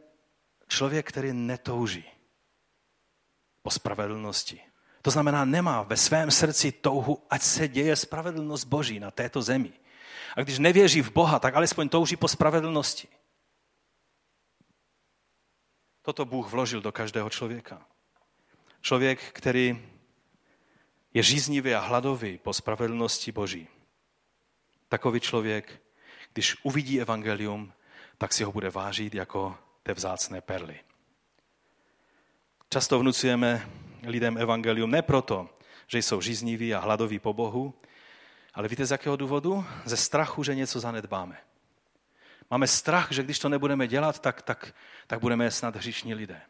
[0.68, 2.04] člověk, který netouží
[3.62, 4.60] po spravedlnosti.
[5.06, 9.72] To znamená, nemá ve svém srdci touhu, ať se děje spravedlnost Boží na této zemi.
[10.36, 13.08] A když nevěří v Boha, tak alespoň touží po spravedlnosti.
[16.02, 17.86] Toto Bůh vložil do každého člověka.
[18.80, 19.88] Člověk, který
[21.14, 23.68] je žíznivý a hladový po spravedlnosti Boží.
[24.88, 25.82] Takový člověk,
[26.32, 27.72] když uvidí evangelium,
[28.18, 30.80] tak si ho bude vážit jako té vzácné perly.
[32.68, 35.50] Často vnucujeme lidem evangelium ne proto,
[35.86, 37.74] že jsou žízniví a hladoví po Bohu,
[38.54, 39.64] ale víte z jakého důvodu?
[39.84, 41.38] Ze strachu, že něco zanedbáme.
[42.50, 44.74] Máme strach, že když to nebudeme dělat, tak, tak,
[45.06, 46.40] tak budeme snad hříšní lidé.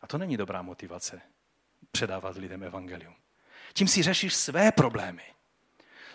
[0.00, 1.22] A to není dobrá motivace
[1.90, 3.14] předávat lidem evangelium.
[3.72, 5.22] Tím si řešíš své problémy,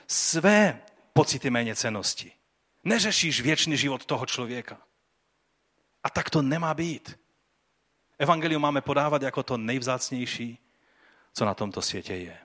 [0.08, 0.82] své
[1.14, 2.32] pocity méněcenosti.
[2.84, 4.78] Neřešíš věčný život toho člověka.
[6.04, 7.20] A tak to nemá být.
[8.22, 10.60] Evangelium máme podávat jako to nejvzácnější,
[11.34, 12.38] co na tomto světě je.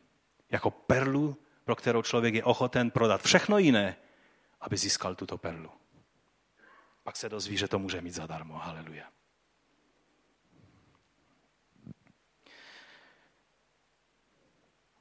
[0.50, 3.96] Jako perlu, pro kterou člověk je ochoten prodat všechno jiné,
[4.60, 5.70] aby získal tuto perlu.
[7.02, 8.58] Pak se dozví, že to může mít zadarmo.
[8.58, 9.04] Haleluja.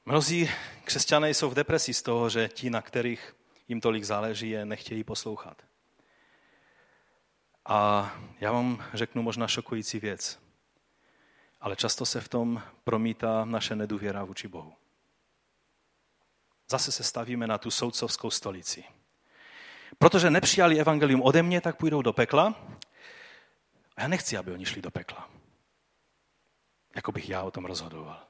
[0.04, 0.50] Mnozí
[0.84, 3.36] křesťané jsou v depresi z toho, že ti, na kterých
[3.68, 5.62] jim tolik záleží, je nechtějí poslouchat.
[7.64, 10.45] A já vám řeknu možná šokující věc,
[11.60, 14.74] ale často se v tom promítá naše nedůvěra vůči Bohu.
[16.68, 18.84] Zase se stavíme na tu soudcovskou stolici.
[19.98, 22.54] Protože nepřijali evangelium ode mě, tak půjdou do pekla.
[23.96, 25.30] A já nechci, aby oni šli do pekla.
[26.96, 28.26] Jako bych já o tom rozhodoval.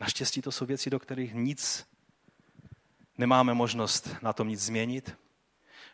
[0.00, 1.86] Naštěstí to jsou věci, do kterých nic
[3.18, 5.16] nemáme možnost na tom nic změnit.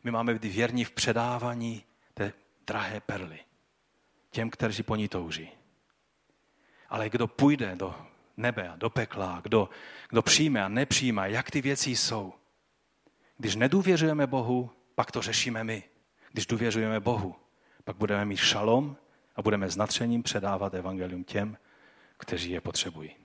[0.05, 1.85] My máme být věrní v předávání
[2.15, 2.33] té
[2.67, 3.41] drahé perly
[4.31, 5.51] těm, kteří po ní touží.
[6.89, 7.95] Ale kdo půjde do
[8.37, 9.69] nebe a do pekla, kdo,
[10.09, 12.33] kdo přijme a nepřijme, jak ty věci jsou.
[13.39, 15.83] Když nedůvěřujeme Bohu, pak to řešíme my.
[16.33, 17.37] Když důvěřujeme Bohu,
[17.85, 18.97] pak budeme mít šalom
[19.37, 21.57] a budeme s natřením předávat evangelium těm,
[22.17, 23.17] kteří je potřebují.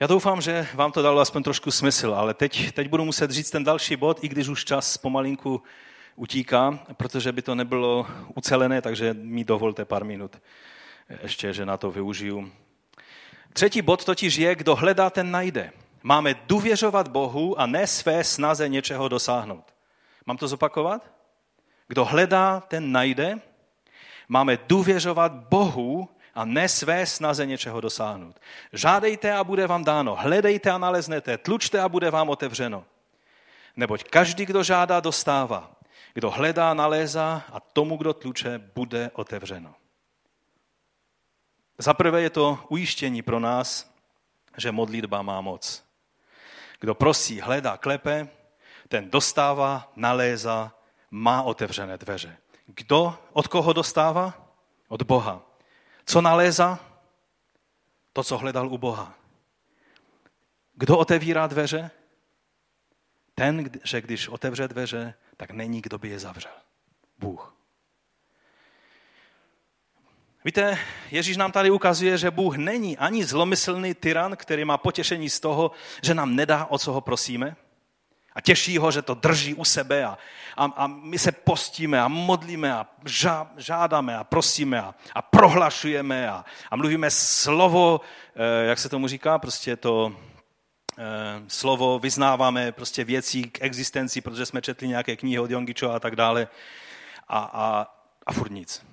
[0.00, 3.50] Já doufám, že vám to dalo aspoň trošku smysl, ale teď, teď budu muset říct
[3.50, 5.62] ten další bod, i když už čas pomalinku
[6.16, 10.36] utíká, protože by to nebylo ucelené, takže mi dovolte pár minut
[11.22, 12.52] ještě, že na to využiju.
[13.52, 15.72] Třetí bod totiž je, kdo hledá, ten najde.
[16.02, 19.74] Máme důvěřovat Bohu a ne své snaze něčeho dosáhnout.
[20.26, 21.10] Mám to zopakovat?
[21.88, 23.40] Kdo hledá, ten najde.
[24.28, 28.40] Máme důvěřovat Bohu a ne své snaze něčeho dosáhnout.
[28.72, 32.84] Žádejte a bude vám dáno, hledejte a naleznete, tlučte a bude vám otevřeno.
[33.76, 35.76] Neboť každý, kdo žádá, dostává.
[36.14, 39.74] Kdo hledá, nalézá a tomu, kdo tluče, bude otevřeno.
[41.78, 43.94] Za prvé je to ujištění pro nás,
[44.56, 45.84] že modlitba má moc.
[46.80, 48.28] Kdo prosí, hledá, klepe,
[48.88, 50.74] ten dostává, nalézá,
[51.10, 52.36] má otevřené dveře.
[52.66, 54.48] Kdo od koho dostává?
[54.88, 55.42] Od Boha.
[56.06, 56.78] Co nalézá?
[58.12, 59.14] To, co hledal u Boha.
[60.74, 61.90] Kdo otevírá dveře?
[63.34, 66.52] Ten, že když otevře dveře, tak není, kdo by je zavřel.
[67.18, 67.56] Bůh.
[70.44, 70.78] Víte,
[71.10, 75.70] Ježíš nám tady ukazuje, že Bůh není ani zlomyslný tyran, který má potěšení z toho,
[76.02, 77.56] že nám nedá, o co ho prosíme.
[78.34, 80.18] A těší ho, že to drží u sebe a,
[80.56, 86.30] a, a my se postíme a modlíme a žá, žádáme a prosíme a, a prohlašujeme
[86.30, 88.00] a, a mluvíme slovo,
[88.34, 90.16] eh, jak se tomu říká, prostě to
[91.48, 96.16] slovo vyznáváme prostě věcí k existenci, protože jsme četli nějaké knihy od Jongičo a tak
[96.16, 96.48] dále
[97.28, 97.86] a, a,
[98.26, 98.86] a furt nic.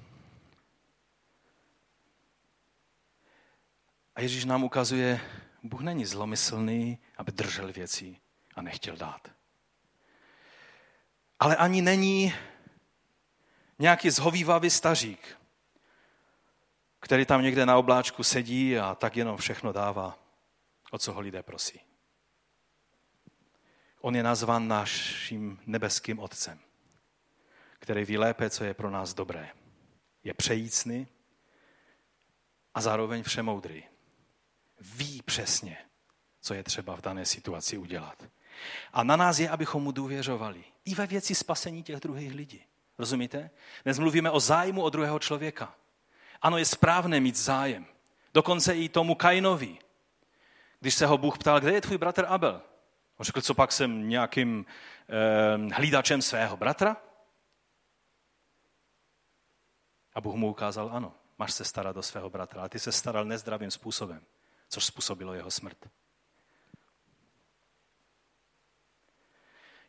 [4.16, 5.22] A Ježíš nám ukazuje,
[5.64, 8.20] Bůh není zlomyslný, aby držel věcí
[8.56, 9.28] a nechtěl dát.
[11.40, 12.34] Ale ani není
[13.80, 15.38] nějaký zhovývavý stařík,
[17.00, 20.18] který tam někde na obláčku sedí a tak jenom všechno dává,
[20.92, 21.89] o co ho lidé prosí.
[24.02, 26.60] On je nazvan naším nebeským Otcem,
[27.80, 29.50] který ví lépe, co je pro nás dobré.
[30.24, 31.08] Je přejícný
[32.74, 33.84] a zároveň všemoudrý.
[34.80, 35.78] Ví přesně,
[36.42, 38.24] co je třeba v dané situaci udělat.
[38.94, 40.64] A na nás je, abychom mu důvěřovali.
[40.86, 42.64] I ve věci spasení těch druhých lidí.
[42.98, 43.50] Rozumíte?
[43.84, 45.76] Dnes mluvíme o zájmu o druhého člověka.
[46.42, 47.86] Ano, je správné mít zájem.
[48.34, 49.78] Dokonce i tomu Kainovi.
[50.80, 52.62] Když se ho Bůh ptal, kde je tvůj bratr Abel?
[53.20, 54.66] On řekl, co pak jsem nějakým
[55.10, 56.98] eh, hlídačem svého bratra?
[60.14, 63.26] A Bůh mu ukázal, ano, máš se starat o svého bratra, ale ty se staral
[63.26, 64.22] nezdravým způsobem,
[64.70, 65.90] což způsobilo jeho smrt.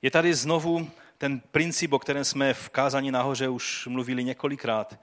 [0.02, 4.98] Je tady znovu ten princip, o kterém jsme v kázání nahoře už mluvili několikrát.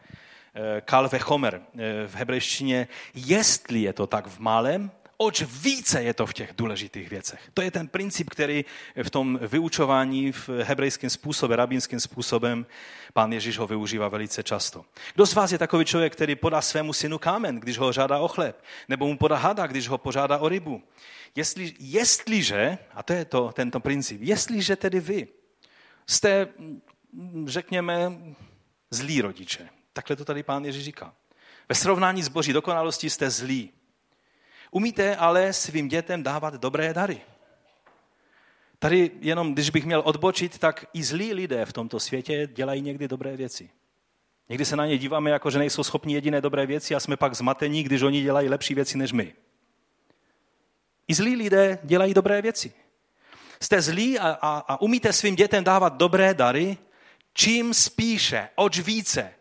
[0.53, 6.13] Eh, Kal Vechomer eh, v hebrejštině, jestli je to tak v malém, oč více je
[6.13, 7.49] to v těch důležitých věcech.
[7.53, 8.65] To je ten princip, který
[9.03, 12.65] v tom vyučování v hebrejském způsobem, rabínským způsobem,
[13.13, 14.85] pán Ježíš ho využívá velice často.
[15.15, 18.27] Kdo z vás je takový člověk, který podá svému synu kámen, když ho žádá o
[18.27, 18.63] chléb?
[18.87, 20.83] Nebo mu podá hada, když ho požádá o rybu?
[21.35, 25.27] Jestli, jestliže, a to je to, tento princip, jestliže tedy vy
[26.07, 26.47] jste,
[27.45, 28.11] řekněme,
[28.91, 31.13] zlí rodiče, takhle to tady pán Ježíš říká.
[31.69, 33.71] Ve srovnání s boží dokonalostí jste zlí.
[34.71, 37.21] Umíte ale svým dětem dávat dobré dary.
[38.79, 43.07] Tady jenom, když bych měl odbočit, tak i zlí lidé v tomto světě dělají někdy
[43.07, 43.69] dobré věci.
[44.49, 47.35] Někdy se na ně díváme, jako že nejsou schopni jediné dobré věci a jsme pak
[47.35, 49.33] zmatení, když oni dělají lepší věci než my.
[51.07, 52.73] I zlí lidé dělají dobré věci.
[53.61, 56.77] Jste zlí a, a, a umíte svým dětem dávat dobré dary,
[57.33, 59.33] čím spíše, oč více.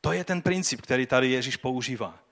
[0.00, 2.27] To je ten princip, který tady Ježíš používá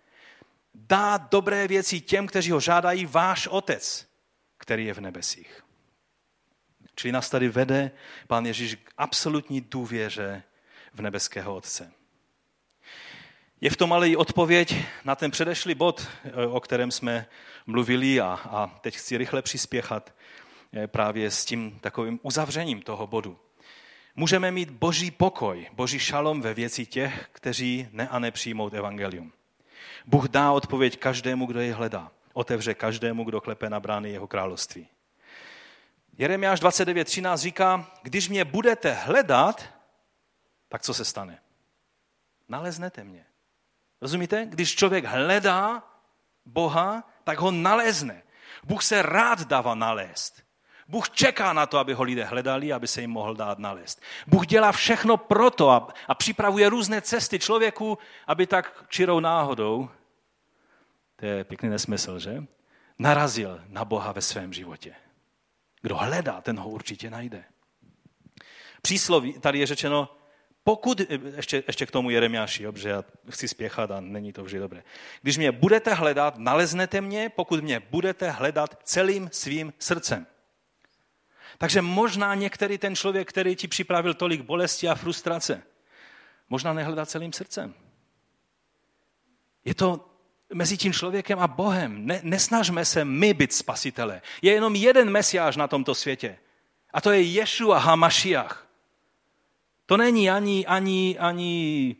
[0.76, 4.06] dát dobré věci těm, kteří ho žádají, váš otec,
[4.58, 5.62] který je v nebesích.
[6.94, 7.90] Čili nás tady vede
[8.26, 10.42] pán Ježíš k absolutní důvěře
[10.94, 11.92] v nebeského Otce.
[13.60, 14.74] Je v tom ale i odpověď
[15.04, 16.08] na ten předešlý bod,
[16.48, 17.26] o kterém jsme
[17.66, 20.14] mluvili a, a teď chci rychle přispěchat
[20.72, 23.38] eh, právě s tím takovým uzavřením toho bodu.
[24.16, 29.32] Můžeme mít boží pokoj, boží šalom ve věci těch, kteří ne a nepřijmou evangelium.
[30.06, 32.10] Bůh dá odpověď každému, kdo je hledá.
[32.32, 34.88] Otevře každému, kdo klepe na brány jeho království.
[36.18, 39.64] Jeremiáš 29.13 říká, když mě budete hledat,
[40.68, 41.40] tak co se stane?
[42.48, 43.26] Naleznete mě.
[44.00, 44.46] Rozumíte?
[44.46, 45.82] Když člověk hledá
[46.44, 48.22] Boha, tak ho nalezne.
[48.64, 50.45] Bůh se rád dává nalézt.
[50.88, 54.02] Bůh čeká na to, aby ho lidé hledali, aby se jim mohl dát nalézt.
[54.26, 59.88] Bůh dělá všechno proto a, a připravuje různé cesty člověku, aby tak čirou náhodou,
[61.16, 62.44] to je pěkný nesmysl, že?
[62.98, 64.94] Narazil na Boha ve svém životě.
[65.82, 67.44] Kdo hledá, ten ho určitě najde.
[68.82, 70.16] Přísloví, tady je řečeno,
[70.64, 71.00] pokud,
[71.36, 74.82] ještě, ještě k tomu Jeremiáši, dobře, já chci spěchat a není to vždy dobré.
[75.22, 80.26] Když mě budete hledat, naleznete mě, pokud mě budete hledat celým svým srdcem.
[81.58, 85.62] Takže možná některý ten člověk, který ti připravil tolik bolesti a frustrace,
[86.48, 87.74] možná nehledá celým srdcem.
[89.64, 90.08] Je to
[90.54, 92.06] mezi tím člověkem a Bohem.
[92.06, 94.22] Ne, nesnažme se my být spasitele.
[94.42, 96.38] Je jenom jeden mesiáš na tomto světě.
[96.92, 98.66] A to je Ješua Hamašiach.
[99.86, 101.96] To není ani, ani, ani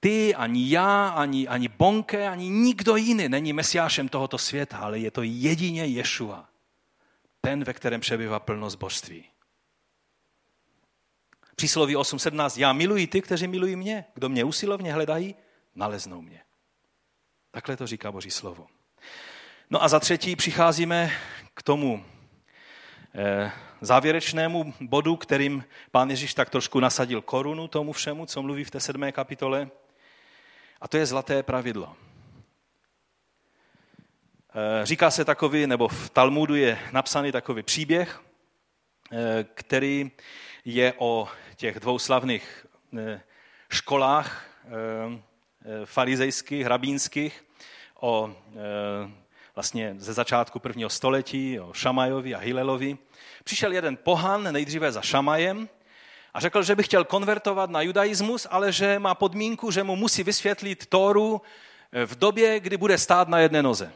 [0.00, 5.10] ty, ani já, ani, ani Bonke, ani nikdo jiný není mesiášem tohoto světa, ale je
[5.10, 6.48] to jedině Ješua
[7.46, 9.24] ten, ve kterém přebývá plnost božství.
[11.56, 12.60] Přísloví 8.17.
[12.60, 14.04] Já miluji ty, kteří milují mě.
[14.14, 15.34] Kdo mě usilovně hledají,
[15.74, 16.42] naleznou mě.
[17.50, 18.66] Takhle to říká Boží slovo.
[19.70, 21.12] No a za třetí přicházíme
[21.54, 22.04] k tomu
[23.14, 28.70] eh, závěrečnému bodu, kterým pán Ježíš tak trošku nasadil korunu tomu všemu, co mluví v
[28.70, 29.70] té sedmé kapitole.
[30.80, 31.96] A to je zlaté pravidlo.
[34.58, 38.20] Eh, říká se takový, nebo v Talmudu je napsaný takový příběh,
[39.12, 40.10] eh, který
[40.64, 42.66] je o těch dvou slavných
[42.98, 43.20] eh,
[43.70, 44.46] školách
[45.84, 47.44] farizejských, rabínských,
[48.00, 48.34] o
[49.54, 52.98] vlastně ze začátku prvního století, o Šamajovi a Hilelovi.
[53.44, 55.68] Přišel jeden pohan nejdříve za Šamajem
[56.34, 60.22] a řekl, že by chtěl konvertovat na judaismus, ale že má podmínku, že mu musí
[60.22, 61.42] vysvětlit Tóru
[62.06, 63.92] v době, kdy bude stát na jedné noze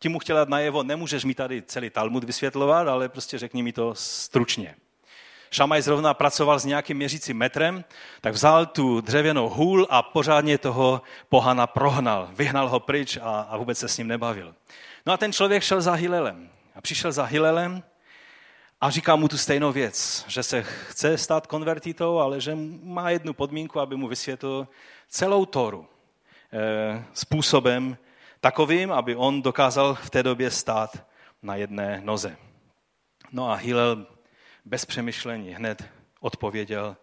[0.00, 3.72] tím mu chtěla dát najevo, nemůžeš mi tady celý Talmud vysvětlovat, ale prostě řekni mi
[3.72, 4.76] to stručně.
[5.50, 7.84] Šamaj zrovna pracoval s nějakým měřícím metrem,
[8.20, 12.28] tak vzal tu dřevěnou hůl a pořádně toho pohana prohnal.
[12.32, 14.54] Vyhnal ho pryč a, a vůbec se s ním nebavil.
[15.06, 16.50] No a ten člověk šel za Hilelem.
[16.74, 17.82] A přišel za Hilelem
[18.80, 23.32] a říká mu tu stejnou věc, že se chce stát konvertitou, ale že má jednu
[23.32, 24.68] podmínku, aby mu vysvětlil
[25.08, 25.86] celou Toru
[26.52, 27.96] e, způsobem,
[28.40, 31.06] takovým, aby on dokázal v té době stát
[31.42, 32.36] na jedné noze.
[33.32, 34.06] No a Hillel
[34.64, 35.84] bez přemýšlení hned
[36.20, 36.96] odpověděl,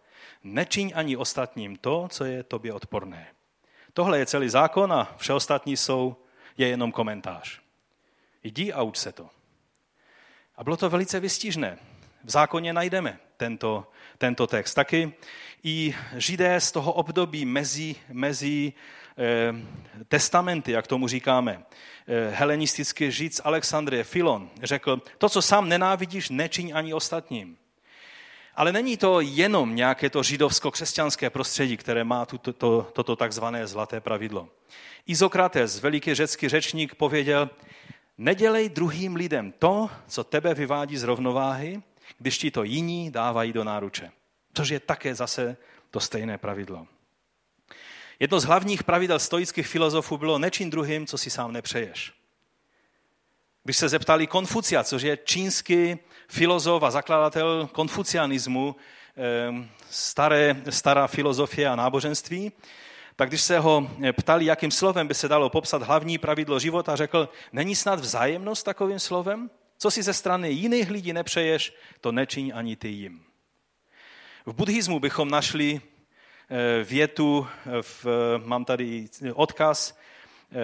[0.43, 3.27] nečiň ani ostatním to, co je tobě odporné.
[3.93, 6.15] Tohle je celý zákon a vše ostatní jsou,
[6.57, 7.61] je jenom komentář.
[8.43, 9.29] Jdi a uč se to.
[10.55, 11.77] A bylo to velice vystižné.
[12.23, 13.19] V zákoně najdeme.
[13.37, 14.73] Tento, tento text.
[14.73, 15.13] Taky
[15.63, 18.73] i židé z toho období mezi, mezi
[19.17, 19.53] eh,
[20.07, 21.63] testamenty, jak tomu říkáme,
[22.07, 27.57] eh, helenistický žid z Alexandrie, Filon, řekl, to, co sám nenávidíš, nečiň ani ostatním.
[28.55, 34.01] Ale není to jenom nějaké to židovsko-křesťanské prostředí, které má tuto, to, toto takzvané zlaté
[34.01, 34.49] pravidlo.
[35.07, 37.49] Izokrates, veliký řecký řečník, pověděl,
[38.17, 41.81] nedělej druhým lidem to, co tebe vyvádí z rovnováhy,
[42.17, 44.11] když ti to jiní dávají do náruče.
[44.53, 45.57] Což je také zase
[45.91, 46.87] to stejné pravidlo.
[48.19, 52.13] Jedno z hlavních pravidel stoických filozofů bylo nečin druhým, co si sám nepřeješ.
[53.63, 58.75] Když se zeptali Konfucia, což je čínský filozof a zakladatel konfucianismu,
[59.15, 62.51] ehm, staré, stará filozofie a náboženství,
[63.15, 67.29] tak když se ho ptali, jakým slovem by se dalo popsat hlavní pravidlo života, řekl,
[67.51, 69.49] není snad vzájemnost takovým slovem?
[69.77, 73.23] Co si ze strany jiných lidí nepřeješ, to nečiň ani ty jim.
[74.45, 77.47] V buddhismu bychom našli eh, větu,
[77.81, 78.05] v,
[78.45, 79.97] mám tady odkaz,
[80.51, 80.55] eh,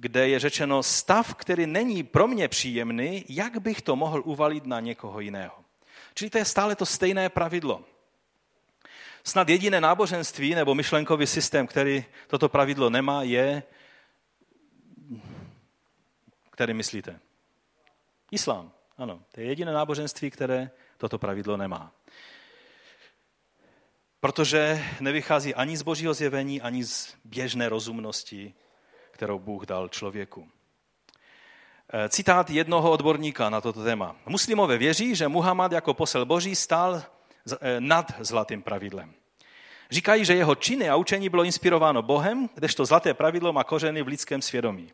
[0.00, 4.80] kde je řečeno stav, který není pro mě příjemný, jak bych to mohl uvalit na
[4.80, 5.64] někoho jiného.
[6.14, 7.84] Čili to je stále to stejné pravidlo.
[9.24, 13.62] Snad jediné náboženství nebo myšlenkový systém, který toto pravidlo nemá, je,
[16.50, 17.20] který myslíte?
[18.30, 18.72] Islám.
[18.98, 21.92] Ano, to je jediné náboženství, které toto pravidlo nemá.
[24.20, 28.54] Protože nevychází ani z božího zjevení, ani z běžné rozumnosti
[29.18, 30.48] kterou Bůh dal člověku.
[31.92, 34.16] Eh, citát jednoho odborníka na toto téma.
[34.26, 39.14] Muslimové věří, že Muhammad jako posel boží stál eh, nad zlatým pravidlem.
[39.90, 44.08] Říkají, že jeho činy a učení bylo inspirováno Bohem, kdežto zlaté pravidlo má kořeny v
[44.08, 44.92] lidském svědomí.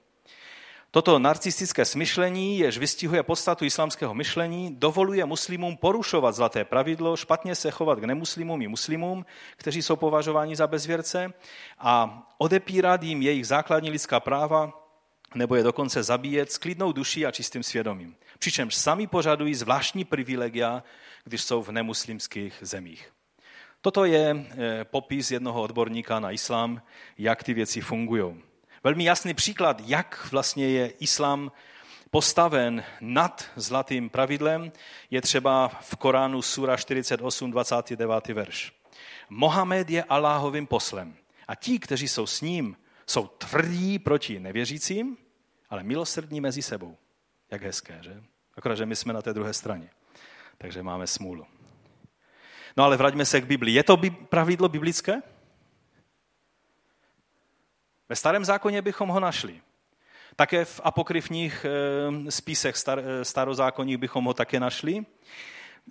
[0.95, 7.71] Toto narcistické smyšlení, jež vystihuje podstatu islámského myšlení, dovoluje muslimům porušovat zlaté pravidlo, špatně se
[7.71, 9.27] chovat k nemuslimům i muslimům,
[9.57, 11.33] kteří jsou považováni za bezvěrce
[11.79, 14.73] a odepírat jim jejich základní lidská práva
[15.35, 18.17] nebo je dokonce zabíjet s klidnou duší a čistým svědomím.
[18.39, 20.83] Přičemž sami požadují zvláštní privilegia,
[21.25, 23.13] když jsou v nemuslimských zemích.
[23.81, 26.83] Toto je eh, popis jednoho odborníka na islám,
[27.19, 28.54] jak ty věci fungují.
[28.85, 31.53] Velmi jasný příklad, jak vlastně je islám
[32.11, 34.73] postaven nad zlatým pravidlem,
[35.11, 38.29] je třeba v Koránu Sura 48, 29.
[38.29, 38.73] verš.
[39.29, 41.15] Mohamed je Aláhovým poslem
[41.49, 42.77] a ti, kteří jsou s ním,
[43.07, 45.17] jsou tvrdí proti nevěřícím,
[45.71, 46.97] ale milosrdní mezi sebou.
[47.51, 48.23] Jak hezké, že?
[48.57, 49.91] Akorát, že my jsme na té druhé straně.
[50.59, 51.47] Takže máme smůlu.
[52.77, 53.73] No ale vraťme se k Bibli.
[53.73, 55.23] Je to pravidlo biblické?
[58.15, 59.61] Ve starém zákoně bychom ho našli.
[60.37, 65.07] Také v apokryfních eh, spísech star, eh, starozákonních bychom ho také našli.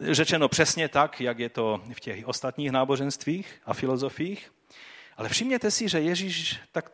[0.01, 4.53] Řečeno přesně tak, jak je to v těch ostatních náboženstvích a filozofiích.
[5.17, 6.91] Ale všimněte si, že Ježíš tak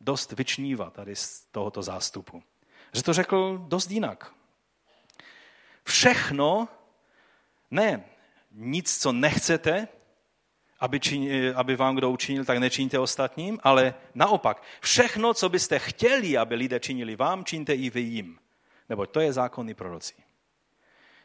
[0.00, 2.42] dost vyčnívá tady z tohoto zástupu.
[2.92, 4.32] Že to řekl dost jinak.
[5.84, 6.68] Všechno,
[7.70, 8.04] ne
[8.50, 9.88] nic, co nechcete,
[10.82, 16.36] aby, čini, aby vám kdo učinil, tak nečiňte ostatním, ale naopak, všechno, co byste chtěli,
[16.36, 18.38] aby lidé činili vám, čiňte i vy jim.
[18.88, 20.14] Nebo to je zákon proroci.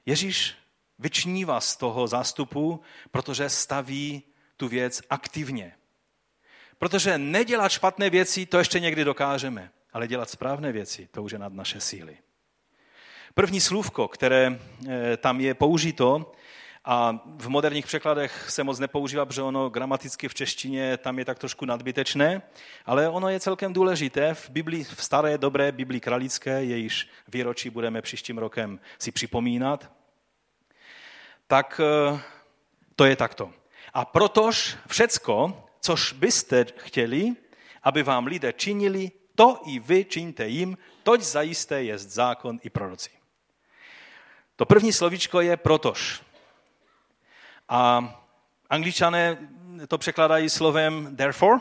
[0.05, 0.55] Ježíš
[0.99, 2.81] vyčnívá z toho zástupu,
[3.11, 4.23] protože staví
[4.57, 5.73] tu věc aktivně.
[6.77, 11.39] Protože nedělat špatné věci, to ještě někdy dokážeme, ale dělat správné věci, to už je
[11.39, 12.17] nad naše síly.
[13.33, 16.31] První slůvko, které eh, tam je použito,
[16.89, 21.39] a v moderních překladech se moc nepoužívá, protože ono gramaticky v češtině tam je tak
[21.39, 22.41] trošku nadbytečné,
[22.85, 24.33] ale ono je celkem důležité.
[24.33, 29.91] V, Biblii, v staré, dobré Biblii kralické, jejíž výročí budeme příštím rokem si připomínat,
[31.47, 32.19] tak eh,
[32.95, 33.51] to je takto.
[33.93, 37.35] A protož všecko, což byste chtěli,
[37.83, 43.09] aby vám lidé činili, to i vy čiňte jim, toť zajisté je zákon i proroci.
[44.55, 46.26] To první slovíčko je protož.
[47.69, 48.13] A
[48.69, 49.37] angličané
[49.87, 51.59] to překládají slovem therefore.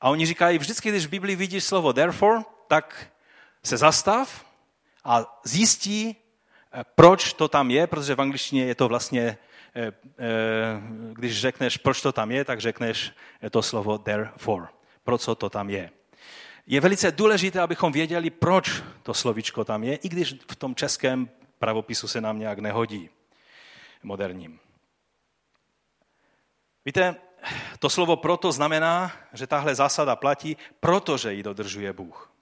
[0.00, 3.06] A oni říkají, vždycky, když v Biblii vidíš slovo therefore, tak
[3.62, 4.46] se zastav
[5.04, 6.16] a zjistí,
[6.72, 9.38] eh, proč to tam je, protože v angličtině je to vlastně,
[9.74, 9.92] eh, eh,
[11.12, 13.12] když řekneš, proč to tam je, tak řekneš
[13.50, 14.66] to slovo therefore.
[15.04, 15.90] Proč to tam je.
[16.66, 21.30] Je velice důležité, abychom věděli, proč to slovíčko tam je, i když v tom českém
[21.58, 23.10] pravopisu se nám nějak nehodí
[24.02, 24.60] moderním.
[26.88, 27.16] Víte,
[27.78, 32.32] to slovo proto znamená, že tahle zásada platí, protože ji dodržuje Bůh.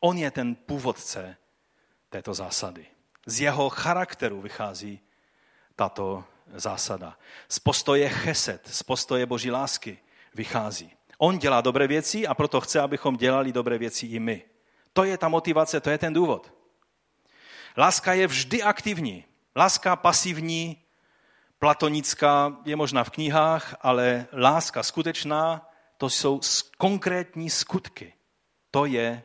[0.00, 1.36] On je ten původce
[2.08, 2.86] této zásady.
[3.26, 5.00] Z jeho charakteru vychází
[5.76, 6.24] tato
[6.54, 7.18] zásada.
[7.48, 9.98] Z postoje cheset, z postoje boží lásky
[10.34, 10.92] vychází.
[11.18, 14.42] On dělá dobré věci a proto chce, abychom dělali dobré věci i my.
[14.92, 16.52] To je ta motivace, to je ten důvod.
[17.76, 19.24] Láska je vždy aktivní.
[19.56, 20.83] Láska pasivní,
[21.64, 26.40] platonická je možná v knihách, ale láska skutečná, to jsou
[26.78, 28.12] konkrétní skutky.
[28.70, 29.22] To je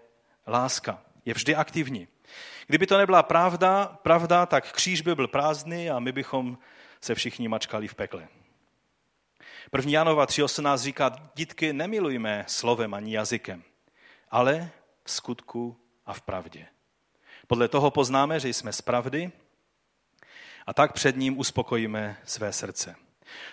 [0.47, 1.01] láska.
[1.25, 2.07] Je vždy aktivní.
[2.67, 6.57] Kdyby to nebyla pravda, pravda, tak kříž by byl prázdný a my bychom
[7.01, 8.27] se všichni mačkali v pekle.
[9.75, 9.91] 1.
[9.91, 13.63] Janova 3.18 říká, dítky, nemilujme slovem ani jazykem,
[14.31, 14.71] ale
[15.03, 16.65] v skutku a v pravdě.
[17.47, 19.31] Podle toho poznáme, že jsme z pravdy
[20.69, 22.95] a tak před ním uspokojíme své srdce.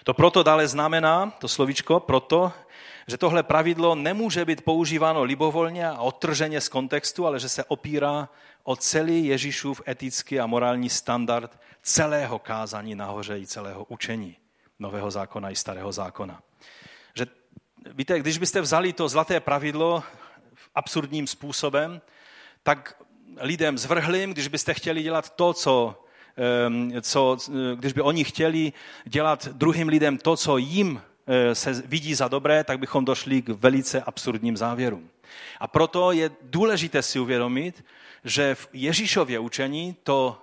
[0.05, 2.53] To proto dále znamená, to slovíčko, proto,
[3.07, 8.29] že tohle pravidlo nemůže být používáno libovolně a odtrženě z kontextu, ale že se opírá
[8.65, 14.37] o celý Ježíšův etický a morální standard celého kázání nahoře i celého učení
[14.79, 16.43] Nového zákona i Starého zákona.
[17.15, 17.27] Že,
[17.93, 20.03] víte, když byste vzali to zlaté pravidlo
[20.75, 22.01] absurdním způsobem,
[22.63, 23.03] tak
[23.41, 26.03] lidem zvrhlým, když byste chtěli dělat to, co,
[27.01, 27.37] co,
[27.75, 28.73] když by oni chtěli
[29.05, 33.49] dělat druhým lidem to, co jim e, se vidí za dobré, tak bychom došli k
[33.49, 35.09] velice absurdním závěrům.
[35.61, 37.85] A proto je důležité si uvědomit,
[38.25, 40.43] že v Ježíšově učení to,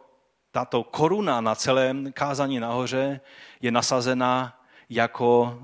[0.51, 3.19] tato koruna na celém kázání nahoře
[3.61, 4.62] je nasazena
[4.93, 5.59] jako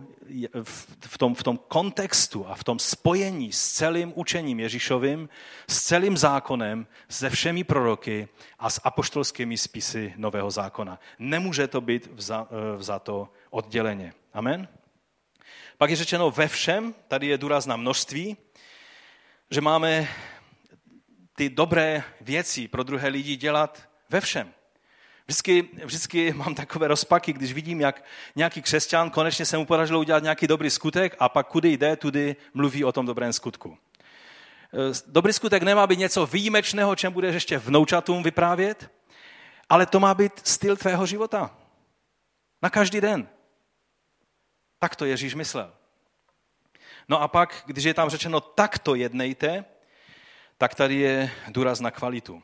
[1.08, 5.30] v tom, v tom kontextu a v tom spojení s celým učením Ježíšovým,
[5.68, 8.28] s celým zákonem, se všemi proroky
[8.60, 11.00] a s apoštolskými spisy Nového zákona.
[11.20, 12.10] Nemůže to být
[12.76, 14.14] vzato odděleně.
[14.34, 14.68] Amen?
[15.78, 18.38] Pak je řečeno ve všem, tady je důraz na množství,
[19.52, 20.08] že máme
[21.36, 24.54] ty dobré věci pro druhé lidi dělat ve všem.
[25.30, 28.04] Vždycky, vždycky mám takové rozpaky, když vidím, jak
[28.36, 32.36] nějaký křesťan konečně se mu podařilo udělat nějaký dobrý skutek a pak kudy jde, tudy
[32.54, 33.78] mluví o tom dobrém skutku.
[34.74, 38.92] E, dobrý skutek nemá být něco výjimečného, čem budeš ještě vnoučatům vyprávět,
[39.70, 41.58] ale to má být styl tvého života.
[42.62, 43.28] Na každý den.
[44.80, 45.74] Tak to Ježíš myslel.
[47.10, 49.66] No a pak, když je tam řečeno takto jednejte,
[50.58, 52.44] tak tady je důraz na kvalitu.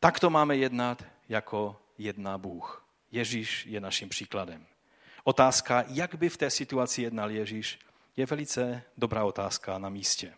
[0.00, 2.86] Tak to máme jednat, jako jedná Bůh.
[3.12, 4.66] Ježíš je naším příkladem.
[5.24, 7.78] Otázka, jak by v té situaci jednal Ježíš,
[8.16, 10.32] je velice dobrá otázka na místě.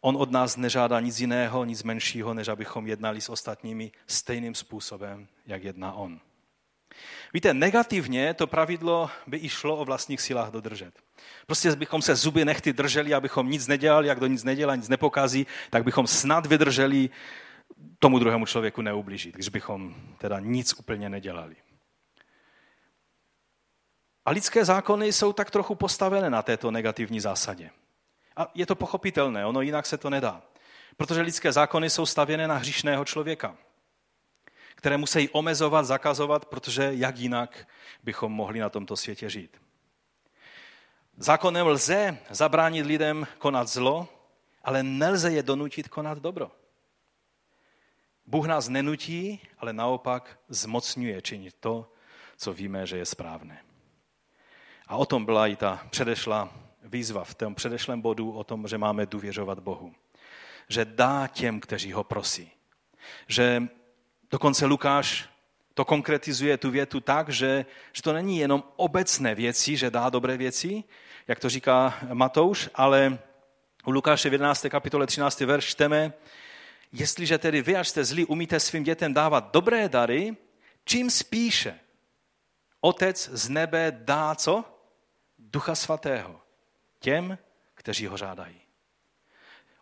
[0.00, 5.28] On od nás nežádá nic jiného, nic menšího, než abychom jednali s ostatními stejným způsobem,
[5.46, 6.20] jak jedná on.
[7.34, 10.94] Víte, negativně to pravidlo by i šlo o vlastních silách dodržet.
[11.46, 15.46] Prostě bychom se zuby nechty drželi, abychom nic nedělali, jak do nic nedělá, nic nepokazí,
[15.70, 17.10] tak bychom snad vydrželi
[17.98, 21.56] tomu druhému člověku neublížit, když bychom teda nic úplně nedělali.
[24.24, 27.70] A lidské zákony jsou tak trochu postavené na této negativní zásadě.
[28.36, 30.42] A je to pochopitelné, ono jinak se to nedá.
[30.96, 33.56] Protože lidské zákony jsou stavěné na hříšného člověka,
[34.74, 37.68] které musí omezovat, zakazovat, protože jak jinak
[38.02, 39.56] bychom mohli na tomto světě žít.
[41.16, 44.08] Zákonem lze zabránit lidem konat zlo,
[44.64, 46.50] ale nelze je donutit konat dobro.
[48.30, 51.92] Bůh nás nenutí, ale naopak zmocňuje činit to,
[52.36, 53.62] co víme, že je správné.
[54.86, 56.52] A o tom byla i ta předešla
[56.82, 59.94] výzva v tom předešlém bodu o tom, že máme důvěřovat Bohu.
[60.68, 62.50] Že dá těm, kteří ho prosí.
[63.26, 63.62] Že
[64.30, 65.28] dokonce Lukáš
[65.74, 70.36] to konkretizuje tu větu tak, že, že to není jenom obecné věci, že dá dobré
[70.36, 70.84] věci,
[71.28, 73.18] jak to říká Matouš, ale
[73.84, 74.66] u Lukáše v 11.
[74.68, 75.40] kapitole 13.
[75.40, 76.12] verš čteme,
[76.92, 80.36] jestliže tedy vy, až jste zlí, umíte svým dětem dávat dobré dary,
[80.84, 81.80] čím spíše
[82.80, 84.64] Otec z nebe dá co?
[85.38, 86.40] Ducha svatého
[86.98, 87.38] těm,
[87.74, 88.60] kteří ho žádají.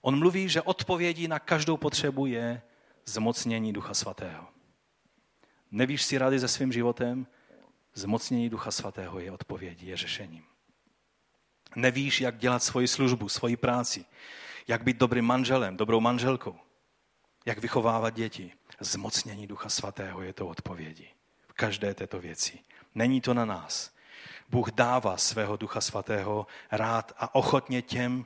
[0.00, 2.62] On mluví, že odpovědí na každou potřebu je
[3.06, 4.48] zmocnění Ducha Svatého.
[5.70, 7.26] Nevíš si rady se svým životem?
[7.94, 10.44] Zmocnění Ducha Svatého je odpovědí, je řešením.
[11.76, 14.04] Nevíš, jak dělat svoji službu, svoji práci,
[14.68, 16.58] jak být dobrým manželem, dobrou manželkou,
[17.48, 18.52] jak vychovávat děti.
[18.80, 21.08] Zmocnění Ducha Svatého je to odpovědí
[21.48, 22.58] v každé této věci.
[22.94, 23.90] Není to na nás.
[24.48, 28.24] Bůh dává svého Ducha Svatého rád a ochotně těm,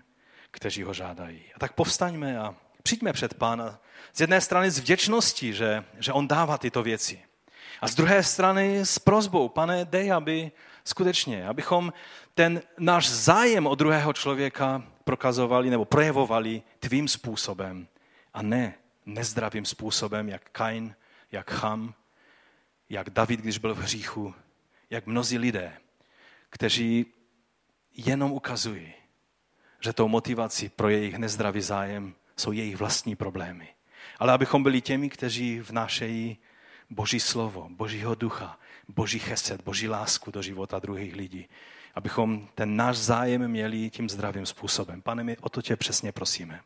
[0.51, 1.43] kteří ho žádají.
[1.57, 3.79] A tak povstaňme a přijďme před Pána
[4.13, 7.23] z jedné strany s vděčností, že, že On dává tyto věci.
[7.81, 10.53] A z druhé strany s prozbou, pane, dej, aby
[10.85, 11.93] skutečně, abychom
[12.35, 17.89] ten náš zájem o druhého člověka prokazovali nebo projevovali tvým způsobem
[18.35, 20.95] a ne nezdravým způsobem, jak Kain,
[21.33, 21.95] jak Cham,
[22.89, 24.35] jak David, když byl v hříchu,
[24.91, 25.73] jak mnozí lidé,
[26.51, 27.07] kteří
[27.97, 28.93] jenom ukazují,
[29.81, 33.69] že tou motivací pro jejich nezdravý zájem jsou jejich vlastní problémy.
[34.19, 36.39] Ale abychom byli těmi, kteří vnášejí
[36.91, 41.49] Boží slovo, Božího ducha, Boží chesed, Boží lásku do života druhých lidí.
[41.95, 45.03] Abychom ten náš zájem měli tím zdravým způsobem.
[45.03, 46.61] Pane, my o to tě přesně prosíme.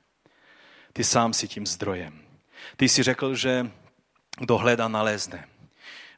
[0.93, 2.26] Ty sám si tím zdrojem.
[2.77, 3.71] Ty jsi řekl, že
[4.39, 5.49] kdo hledá, nalézne.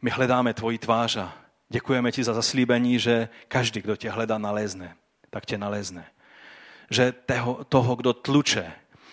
[0.03, 1.35] My hledáme tvoji tvář a
[1.69, 4.97] děkujeme ti za zaslíbení, že každý, kdo tě hledá, nalézne,
[5.31, 6.07] tak tě nalézne.
[6.91, 8.73] Že toho, toho kdo tluče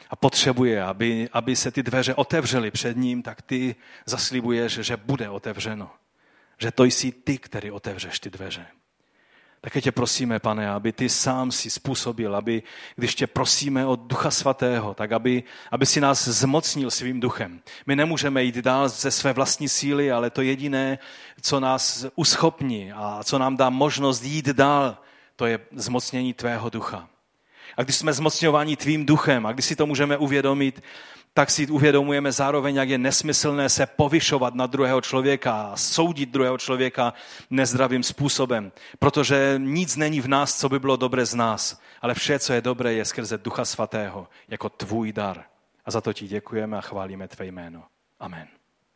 [0.09, 5.30] a potřebuje, aby, aby se ty dveře otevřely před ním, tak ty zaslibuješ, že bude
[5.30, 5.91] otevřeno.
[6.57, 8.67] Že to jsi ty, který otevřeš ty dveře.
[9.66, 12.63] Také tě prosíme, pane, aby ty sám si způsobil, aby,
[12.95, 17.61] když tě prosíme od Ducha Svatého, tak aby, aby si nás zmocnil svým duchem.
[17.86, 20.99] My nemůžeme jít dál ze své vlastní síly, ale to jediné,
[21.41, 24.97] co nás uschopní a co nám dá možnost jít dál,
[25.36, 27.09] to je zmocnění tvého ducha.
[27.78, 30.82] A když jsme zmocňováni tvým duchem a když si to můžeme uvědomit,
[31.38, 36.57] tak si uvědomujeme zároveň, jak je nesmyslné se povyšovat na druhého člověka a soudit druhého
[36.57, 37.13] člověka
[37.49, 38.71] nezdravým způsobem.
[38.99, 42.61] Protože nic není v nás, co by bylo dobré z nás, ale vše, co je
[42.61, 45.43] dobré, je skrze Ducha Svatého, jako tvůj dar.
[45.86, 47.83] A za to ti děkujeme a chválíme tvé jméno.
[48.19, 48.55] Amen.